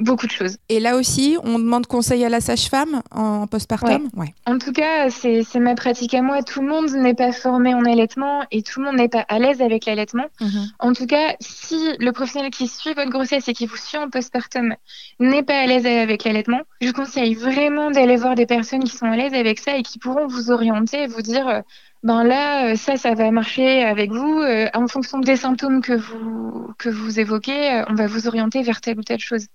beaucoup 0.00 0.26
de 0.26 0.32
choses. 0.32 0.58
Et 0.68 0.80
là 0.80 0.96
aussi, 0.96 1.36
on 1.42 1.58
demande 1.58 1.86
conseil 1.86 2.24
à 2.24 2.28
la 2.28 2.40
sage-femme 2.40 3.02
en 3.10 3.46
postpartum? 3.46 4.08
Ouais. 4.16 4.34
En 4.46 4.58
tout 4.58 4.72
cas, 4.72 5.10
c'est 5.10 5.44
ma 5.56 5.74
pratique 5.74 6.14
à 6.14 6.22
moi. 6.22 6.42
Tout 6.42 6.60
le 6.62 6.68
monde 6.68 6.90
n'est 6.90 7.14
pas 7.14 7.32
formé 7.32 7.74
en 7.74 7.84
allaitement 7.84 8.44
et 8.50 8.62
tout 8.62 8.80
le 8.80 8.86
monde 8.86 8.96
n'est 8.96 9.08
pas 9.08 9.24
à 9.28 9.38
l'aise 9.38 9.60
avec 9.62 9.86
l'allaitement. 9.86 10.26
Mhm. 10.40 10.70
En 10.78 10.92
tout 10.92 11.06
cas, 11.06 11.34
si 11.40 11.76
le 11.98 12.12
professionnel 12.12 12.50
qui 12.50 12.68
suit 12.68 12.94
votre 12.94 13.10
grossesse 13.10 13.48
et 13.48 13.52
qui 13.52 13.66
vous 13.66 13.76
suit 13.76 13.98
en 13.98 14.08
postpartum 14.10 14.74
n'est 15.20 15.42
pas 15.42 15.58
à 15.58 15.66
l'aise 15.66 15.86
avec 15.86 16.24
l'allaitement, 16.24 16.60
je 16.80 16.90
conseille 16.90 17.34
vraiment 17.34 17.90
d'aller 17.90 18.16
voir 18.16 18.34
des 18.34 18.46
personnes 18.46 18.84
qui 18.84 18.96
sont 18.96 19.06
à 19.06 19.16
l'aise 19.16 19.34
avec 19.34 19.58
ça 19.58 19.76
et 19.76 19.82
qui 19.82 19.98
pourront 19.98 20.26
vous 20.26 20.50
orienter 20.50 21.02
et 21.02 21.06
vous 21.06 21.22
dire 21.22 21.48
euh, 21.48 21.60
ben 22.02 22.22
là, 22.22 22.70
euh, 22.70 22.76
ça, 22.76 22.96
ça 22.96 23.14
va 23.14 23.30
marcher 23.30 23.82
avec 23.82 24.10
vous. 24.10 24.40
Euh, 24.40 24.68
en 24.74 24.86
fonction 24.86 25.18
des 25.18 25.36
symptômes 25.36 25.82
que 25.82 25.94
vous, 25.94 26.72
que 26.78 26.88
vous 26.88 27.18
évoquez, 27.18 27.72
euh, 27.72 27.84
on 27.88 27.94
va 27.94 28.06
vous 28.06 28.28
orienter 28.28 28.62
vers 28.62 28.80
telle 28.80 28.98
ou 28.98 29.02
telle 29.02 29.18
chose. 29.18 29.46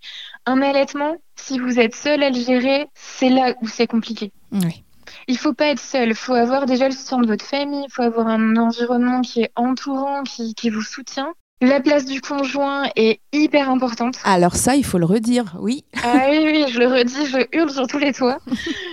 Un 0.46 0.62
allaitement, 0.62 1.16
si 1.36 1.58
vous 1.58 1.80
êtes 1.80 1.96
seul 1.96 2.22
à 2.22 2.30
le 2.30 2.36
gérer, 2.36 2.88
c'est 2.96 3.30
là 3.30 3.54
où 3.62 3.68
c'est 3.68 3.88
compliqué. 3.88 4.32
Oui. 4.52 4.84
Il 5.28 5.38
faut 5.38 5.54
pas 5.54 5.68
être 5.68 5.80
seul. 5.80 6.10
Il 6.10 6.16
faut 6.16 6.34
avoir 6.34 6.66
déjà 6.66 6.88
le 6.88 6.94
soutien 6.94 7.20
de 7.20 7.28
votre 7.28 7.46
famille. 7.46 7.86
Il 7.88 7.92
faut 7.92 8.02
avoir 8.02 8.28
un 8.28 8.58
environnement 8.58 9.22
qui 9.22 9.44
est 9.44 9.52
entourant, 9.56 10.24
qui, 10.24 10.54
qui 10.54 10.70
vous 10.70 10.82
soutient. 10.82 11.34
La 11.64 11.80
place 11.80 12.04
du 12.04 12.20
conjoint 12.20 12.90
est 12.98 13.22
hyper 13.32 13.70
importante. 13.70 14.18
Alors 14.26 14.58
ça, 14.58 14.76
il 14.76 14.84
faut 14.84 14.98
le 14.98 15.06
redire, 15.06 15.56
oui. 15.62 15.86
Ah 16.04 16.26
oui, 16.30 16.40
oui, 16.44 16.66
je 16.68 16.78
le 16.78 16.88
redis, 16.88 17.26
je 17.26 17.38
hurle 17.58 17.70
sur 17.72 17.88
tous 17.88 18.00
les 18.00 18.12
toits. 18.12 18.40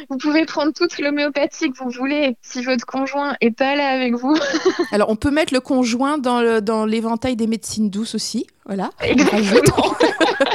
vous 0.09 0.17
pouvez 0.19 0.45
prendre 0.45 0.73
toute 0.73 0.97
l'homéopathie 1.01 1.73
que 1.73 1.83
vous 1.83 1.91
voulez 1.91 2.37
si 2.43 2.63
votre 2.63 2.87
conjoint 2.87 3.35
est 3.41 3.51
pas 3.51 3.75
là 3.75 3.89
avec 3.89 4.15
vous. 4.15 4.37
Alors 4.93 5.11
on 5.11 5.17
peut 5.17 5.33
mettre 5.33 5.53
le 5.53 5.59
conjoint 5.59 6.17
dans 6.19 6.87
l'éventail 6.87 7.35
des 7.35 7.49
médecines 7.49 7.91
douces 7.91 8.15
aussi, 8.15 8.47
voilà. 8.65 8.91
Exactement. 9.03 9.97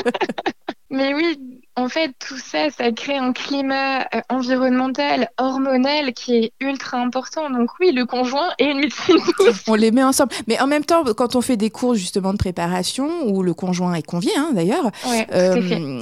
Mais 0.90 1.14
oui, 1.14 1.65
en 1.78 1.90
fait, 1.90 2.14
tout 2.26 2.38
ça, 2.38 2.70
ça 2.70 2.92
crée 2.92 3.18
un 3.18 3.34
climat 3.34 4.02
euh, 4.02 4.22
environnemental, 4.30 5.30
hormonal 5.38 6.14
qui 6.14 6.36
est 6.36 6.54
ultra 6.62 6.98
important. 6.98 7.50
Donc 7.50 7.70
oui, 7.82 7.92
le 7.92 8.06
conjoint 8.06 8.50
et 8.60 8.66
une 8.66 8.80
médecine 8.80 9.18
douce. 9.40 9.64
On 9.68 9.76
les 9.76 9.92
met 9.92 10.04
ensemble. 10.04 10.32
Mais 10.48 10.60
en 10.62 10.68
même 10.68 10.86
temps, 10.86 11.04
quand 11.14 11.36
on 11.36 11.42
fait 11.42 11.58
des 11.58 11.70
cours 11.70 11.96
justement 11.96 12.32
de 12.32 12.38
préparation, 12.38 13.28
où 13.28 13.44
le 13.44 13.54
conjoint 13.54 13.94
est 13.94 14.06
convié 14.06 14.32
hein, 14.38 14.52
d'ailleurs, 14.54 14.90
euh, 15.34 15.56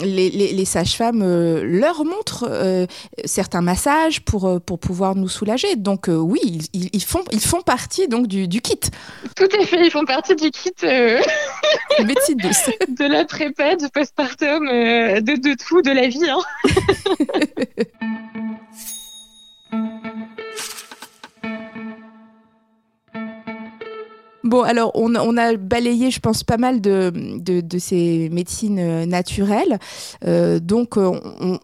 les, 0.04 0.30
les, 0.30 0.54
les 0.54 0.66
sages-femmes 0.66 1.24
euh, 1.24 1.64
leur 1.64 2.06
montrent 2.06 2.48
certains 3.26 3.62
massages 3.62 4.22
pour, 4.22 4.62
pour 4.62 4.78
pouvoir 4.78 5.16
nous 5.16 5.30
soulager. 5.30 5.76
Donc 5.76 6.06
oui, 6.08 6.40
ils, 6.74 6.90
ils, 6.94 7.04
font, 7.04 7.24
ils 7.32 7.40
font 7.40 7.62
partie 7.62 8.08
donc 8.08 8.28
du, 8.28 8.48
du, 8.48 8.62
kit. 8.62 8.80
Tout 9.36 9.50
à 9.60 9.66
fait, 9.66 9.86
ils 9.86 9.92
font 9.92 10.06
partie 10.06 10.36
du 10.36 10.52
kit 10.52 10.72
médecine 12.04 12.38
douce. 12.38 12.70
de 13.00 13.06
la 13.06 13.26
prépa, 13.26 13.76
du 13.76 13.90
postpartum, 13.90 14.68
de, 14.68 15.20
de 15.20 15.63
fou 15.64 15.82
de 15.82 15.92
la 15.92 16.08
vie. 16.08 16.30
Hein. 16.30 16.40
Bon, 24.44 24.62
alors 24.62 24.92
on, 24.94 25.38
a 25.38 25.56
balayé, 25.56 26.12
je 26.12 26.20
pense, 26.20 26.44
pas 26.44 26.58
mal 26.58 26.80
de, 26.80 27.12
de, 27.12 27.78
ces 27.80 28.30
médecines 28.30 28.78
euh, 28.78 29.06
naturelles. 29.08 29.80
Euh, 30.28 30.60
donc, 30.60 30.96
euh, 30.96 31.12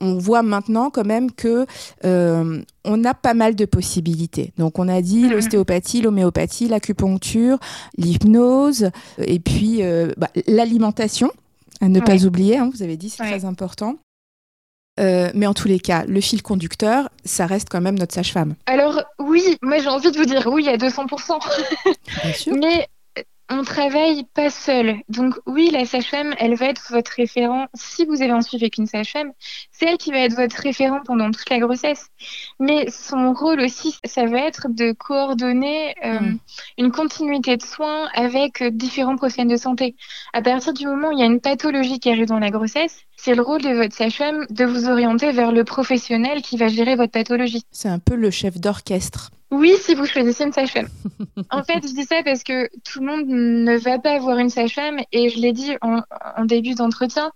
on, 0.01 0.17
voit 0.17 0.41
maintenant 0.41 0.89
quand 0.89 1.05
même 1.05 1.31
que 1.31 1.67
on 2.03 3.03
a 3.03 3.13
pas 3.13 3.35
mal 3.35 3.55
de 3.55 3.65
possibilités. 3.65 4.53
Donc, 4.57 4.79
on 4.79 4.87
a 4.87 5.01
dit 5.01 5.25
mhm. 5.25 5.33
l'ostéopathie, 5.33 6.01
l'homéopathie, 6.01 6.67
l'acupuncture, 6.67 7.59
l'hypnose, 7.97 8.89
et 9.19 9.39
puis 9.39 9.83
bah, 10.17 10.29
l'alimentation. 10.47 11.31
À 11.81 11.87
ne 11.87 11.99
pas 11.99 12.25
oublier, 12.25 12.57
hein, 12.57 12.69
vous 12.73 12.83
avez 12.83 12.97
dit, 12.97 13.09
c'est 13.09 13.23
très 13.23 13.45
important. 13.45 13.95
Euh, 14.99 15.29
mais 15.33 15.47
en 15.47 15.53
tous 15.53 15.67
les 15.67 15.79
cas, 15.79 16.03
le 16.05 16.19
fil 16.19 16.41
conducteur, 16.41 17.09
ça 17.23 17.45
reste 17.45 17.69
quand 17.69 17.79
même 17.79 17.97
notre 17.97 18.13
sage-femme. 18.13 18.55
Alors 18.65 19.01
oui, 19.17 19.57
moi 19.61 19.79
j'ai 19.79 19.87
envie 19.87 20.11
de 20.11 20.17
vous 20.17 20.25
dire 20.25 20.45
oui 20.47 20.67
à 20.67 20.75
200%. 20.75 21.39
Bien 22.23 22.33
sûr. 22.33 22.53
mais 22.59 22.87
on 23.49 23.63
travaille 23.63 24.25
pas 24.33 24.49
seul. 24.49 24.97
Donc 25.09 25.33
oui, 25.45 25.69
la 25.71 25.85
sage-femme, 25.85 26.35
elle 26.37 26.55
va 26.55 26.67
être 26.67 26.87
votre 26.91 27.11
référent. 27.11 27.67
Si 27.73 28.05
vous 28.05 28.21
avez 28.21 28.31
un 28.31 28.41
suivi 28.41 28.65
avec 28.65 28.77
une 28.77 28.85
sage-femme, 28.85 29.31
c'est 29.71 29.87
elle 29.87 29.97
qui 29.97 30.11
va 30.11 30.19
être 30.19 30.35
votre 30.35 30.57
référent 30.57 31.01
pendant 31.03 31.31
toute 31.31 31.49
la 31.49 31.59
grossesse. 31.59 32.07
Mais 32.59 32.89
son 32.89 33.33
rôle 33.33 33.61
aussi, 33.61 33.97
ça 34.05 34.25
va 34.25 34.39
être 34.39 34.67
de 34.69 34.91
coordonner 34.91 35.95
euh, 36.05 36.19
mm. 36.19 36.39
une 36.77 36.91
continuité 36.91 37.57
de 37.57 37.63
soins 37.63 38.07
avec 38.13 38.63
différents 38.63 39.15
professionnels 39.15 39.57
de 39.57 39.61
santé. 39.61 39.95
À 40.33 40.41
partir 40.41 40.73
du 40.73 40.85
moment 40.85 41.09
où 41.09 41.11
il 41.13 41.19
y 41.19 41.23
a 41.23 41.25
une 41.25 41.41
pathologie 41.41 41.99
qui 41.99 42.11
arrive 42.11 42.27
dans 42.27 42.39
la 42.39 42.51
grossesse, 42.51 43.01
c'est 43.17 43.35
le 43.35 43.41
rôle 43.41 43.61
de 43.61 43.73
votre 43.73 43.95
sage-femme 43.95 44.45
de 44.49 44.65
vous 44.65 44.87
orienter 44.87 45.31
vers 45.31 45.51
le 45.51 45.63
professionnel 45.63 46.41
qui 46.41 46.57
va 46.57 46.67
gérer 46.67 46.95
votre 46.95 47.11
pathologie. 47.11 47.63
C'est 47.71 47.89
un 47.89 47.99
peu 47.99 48.15
le 48.15 48.29
chef 48.31 48.59
d'orchestre. 48.59 49.31
Oui, 49.51 49.73
si 49.79 49.95
vous 49.95 50.05
choisissez 50.05 50.43
une 50.43 50.51
sage-femme. 50.51 50.87
en 51.49 51.63
fait, 51.63 51.81
je 51.87 51.93
dis 51.93 52.05
ça 52.05 52.21
parce 52.23 52.43
que 52.43 52.69
tout 52.83 52.99
le 52.99 53.07
monde 53.07 53.25
ne 53.27 53.77
va 53.77 53.97
pas 53.97 54.15
avoir 54.15 54.37
une 54.37 54.49
sage-femme 54.49 54.99
et 55.11 55.29
je 55.29 55.39
l'ai 55.39 55.53
dit 55.53 55.75
en, 55.81 56.01
en 56.37 56.45
début 56.45 56.75
d'entretien, 56.75 57.31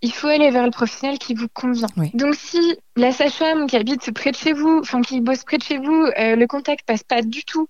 il 0.00 0.12
faut 0.12 0.28
aller 0.28 0.50
vers 0.50 0.64
le 0.64 0.70
professionnel 0.70 1.18
qui 1.18 1.34
vous 1.34 1.48
convient. 1.52 1.88
Donc 2.14 2.34
si 2.36 2.58
la 2.96 3.12
sage-femme 3.12 3.66
qui 3.66 3.76
habite 3.76 4.12
près 4.12 4.30
de 4.30 4.36
chez 4.36 4.52
vous, 4.52 4.78
enfin 4.80 5.02
qui 5.02 5.20
bosse 5.20 5.44
près 5.44 5.58
de 5.58 5.62
chez 5.62 5.78
vous, 5.78 6.06
euh, 6.18 6.36
le 6.36 6.46
contact 6.46 6.86
passe 6.86 7.02
pas 7.02 7.22
du 7.22 7.44
tout, 7.44 7.68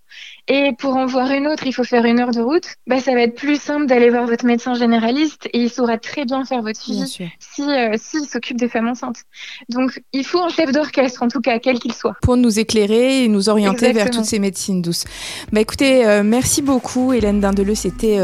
et 0.49 0.73
pour 0.79 0.97
en 0.97 1.07
voir 1.07 1.31
une 1.31 1.47
autre, 1.47 1.67
il 1.67 1.73
faut 1.73 1.85
faire 1.85 2.05
une 2.05 2.21
heure 2.21 2.31
de 2.31 2.41
route, 2.41 2.65
bah 2.87 3.01
ça 3.01 3.13
va 3.13 3.23
être 3.23 3.35
plus 3.35 3.61
simple 3.61 3.87
d'aller 3.87 4.11
voir 4.11 4.27
votre 4.27 4.45
médecin 4.45 4.75
généraliste 4.75 5.49
et 5.53 5.61
il 5.61 5.71
saura 5.71 5.99
très 5.99 6.25
bien 6.25 6.45
faire 6.45 6.63
votre 6.63 6.81
suivi 6.81 7.07
si 7.07 7.63
euh, 7.63 7.95
s'il 7.97 8.27
s'occupe 8.27 8.57
des 8.57 8.69
femmes 8.69 8.89
enceintes. 8.89 9.23
Donc 9.69 10.03
il 10.13 10.25
faut 10.25 10.43
un 10.43 10.49
chef 10.49 10.73
d'orchestre 10.73 11.23
en 11.23 11.29
tout 11.29 11.41
cas, 11.41 11.59
quel 11.59 11.79
qu'il 11.79 11.93
soit. 11.93 12.15
Pour 12.23 12.37
nous 12.37 12.59
éclairer 12.59 13.25
et 13.25 13.29
nous 13.29 13.49
orienter 13.49 13.93
vers 13.93 14.11
toutes 14.11 14.25
ces 14.25 14.39
médecines 14.39 14.83
douces. 14.83 15.05
Bah 15.53 15.61
écoutez, 15.61 16.07
euh, 16.07 16.23
merci 16.23 16.63
beaucoup 16.63 17.13
Hélène 17.13 17.41
Dindeleu, 17.41 17.75
c'était 17.75 18.19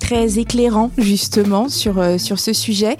très 0.00 0.38
éclairant 0.38 0.90
justement 0.98 1.68
sur 1.68 2.20
sur 2.20 2.38
ce 2.38 2.52
sujet. 2.52 2.96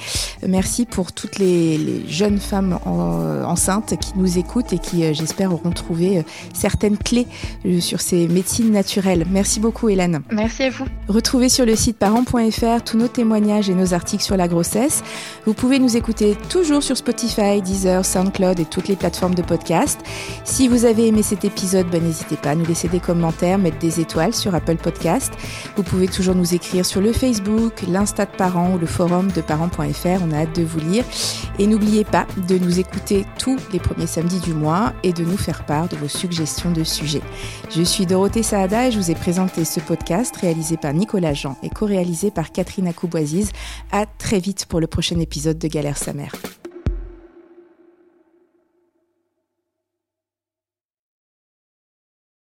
Merci 0.47 0.87
pour 0.87 1.13
toutes 1.13 1.39
les, 1.39 1.79
les 1.79 2.09
jeunes 2.09 2.39
femmes 2.39 2.79
en 2.87 3.43
enceintes 3.45 3.97
qui 3.99 4.13
nous 4.17 4.39
écoutent 4.39 4.73
et 4.73 4.79
qui, 4.79 5.05
euh, 5.05 5.13
j'espère, 5.13 5.53
auront 5.53 5.71
trouvé 5.71 6.19
euh, 6.19 6.23
certaines 6.55 6.97
clés 6.97 7.27
euh, 7.67 7.81
sur 7.81 8.01
ces 8.01 8.29
médecines 8.29 8.62
naturelles. 8.71 9.25
Merci 9.31 9.61
beaucoup, 9.61 9.89
Hélène. 9.89 10.23
Merci 10.31 10.65
à 10.65 10.71
vous. 10.71 10.85
Retrouvez 11.09 11.49
sur 11.49 11.67
le 11.67 11.77
site 11.77 11.99
parents.fr 11.99 12.83
tous 12.85 12.97
nos 12.97 13.09
témoignages 13.09 13.69
et 13.69 13.75
nos 13.75 13.95
articles 13.95 14.23
sur 14.23 14.37
la 14.37 14.49
grossesse. 14.49 15.03
Vous 15.47 15.55
pouvez 15.55 15.79
nous 15.79 15.97
écouter 15.97 16.37
toujours 16.49 16.83
sur 16.83 16.97
Spotify, 16.97 17.61
Deezer, 17.63 18.05
SoundCloud 18.05 18.61
et 18.61 18.65
toutes 18.65 18.89
les 18.89 18.97
plateformes 18.97 19.35
de 19.35 19.43
podcast. 19.43 20.01
Si 20.45 20.69
vous 20.69 20.85
avez 20.85 21.09
aimé 21.09 21.23
cet 21.23 21.45
épisode, 21.45 21.89
ben, 21.91 22.03
n'hésitez 22.03 22.37
pas 22.37 22.51
à 22.51 22.55
nous 22.55 22.67
laisser 22.67 22.89
des 22.89 23.01
commentaires, 23.01 23.59
mettre 23.59 23.79
des 23.79 24.01
étoiles 24.01 24.35
sur 24.35 24.55
Apple 24.55 24.77
Podcast. 24.77 25.33
Vous 25.77 25.83
pouvez 25.83 26.09
toujours 26.09 26.35
nous 26.35 26.55
écrire 26.55 26.87
sur 26.87 27.01
le 27.01 27.13
Facebook, 27.13 27.83
l'Insta 27.89 28.27
de 28.27 28.37
parents 28.37 28.73
ou 28.75 28.79
le 28.79 28.87
forum 28.87 29.31
de 29.33 29.41
parents.fr. 29.41 30.23
On 30.23 30.33
a 30.33 30.43
hâte 30.43 30.57
de 30.57 30.63
vous 30.63 30.81
lire. 30.81 31.05
Et 31.59 31.67
n'oubliez 31.67 32.05
pas 32.05 32.27
de 32.49 32.59
nous 32.59 32.81
écouter 32.81 33.27
tous 33.39 33.59
les 33.73 33.79
premiers 33.79 34.07
samedis 34.07 34.41
du 34.41 34.55
mois 34.55 34.93
et 35.03 35.13
de 35.13 35.25
nous 35.25 35.37
faire 35.37 35.65
part 35.65 35.89
de 35.89 35.97
vos 35.97 36.09
suggestions 36.09 36.71
de 36.71 36.85
sujets. 36.85 37.23
Je 37.71 37.83
suis 37.83 38.07
Dorothée 38.07 38.43
Saada 38.53 38.87
et 38.87 38.91
je 38.91 38.99
vous 38.99 39.11
ai 39.11 39.15
présenté 39.15 39.65
ce 39.65 39.81
podcast 39.81 40.37
réalisé 40.37 40.77
par 40.77 40.93
Nicolas 40.93 41.33
Jean 41.33 41.57
et 41.63 41.71
co-réalisé 41.71 42.31
par 42.31 42.53
Catherine 42.53 42.87
Akouboisiz. 42.87 43.51
À 43.93 44.05
très 44.05 44.41
vite 44.41 44.67
pour 44.67 44.79
le 44.79 44.87
prochain 44.87 45.19
épisode 45.21 45.57
de 45.57 45.69
Galère 45.69 45.97
sa 45.97 46.13
mère. 46.13 46.35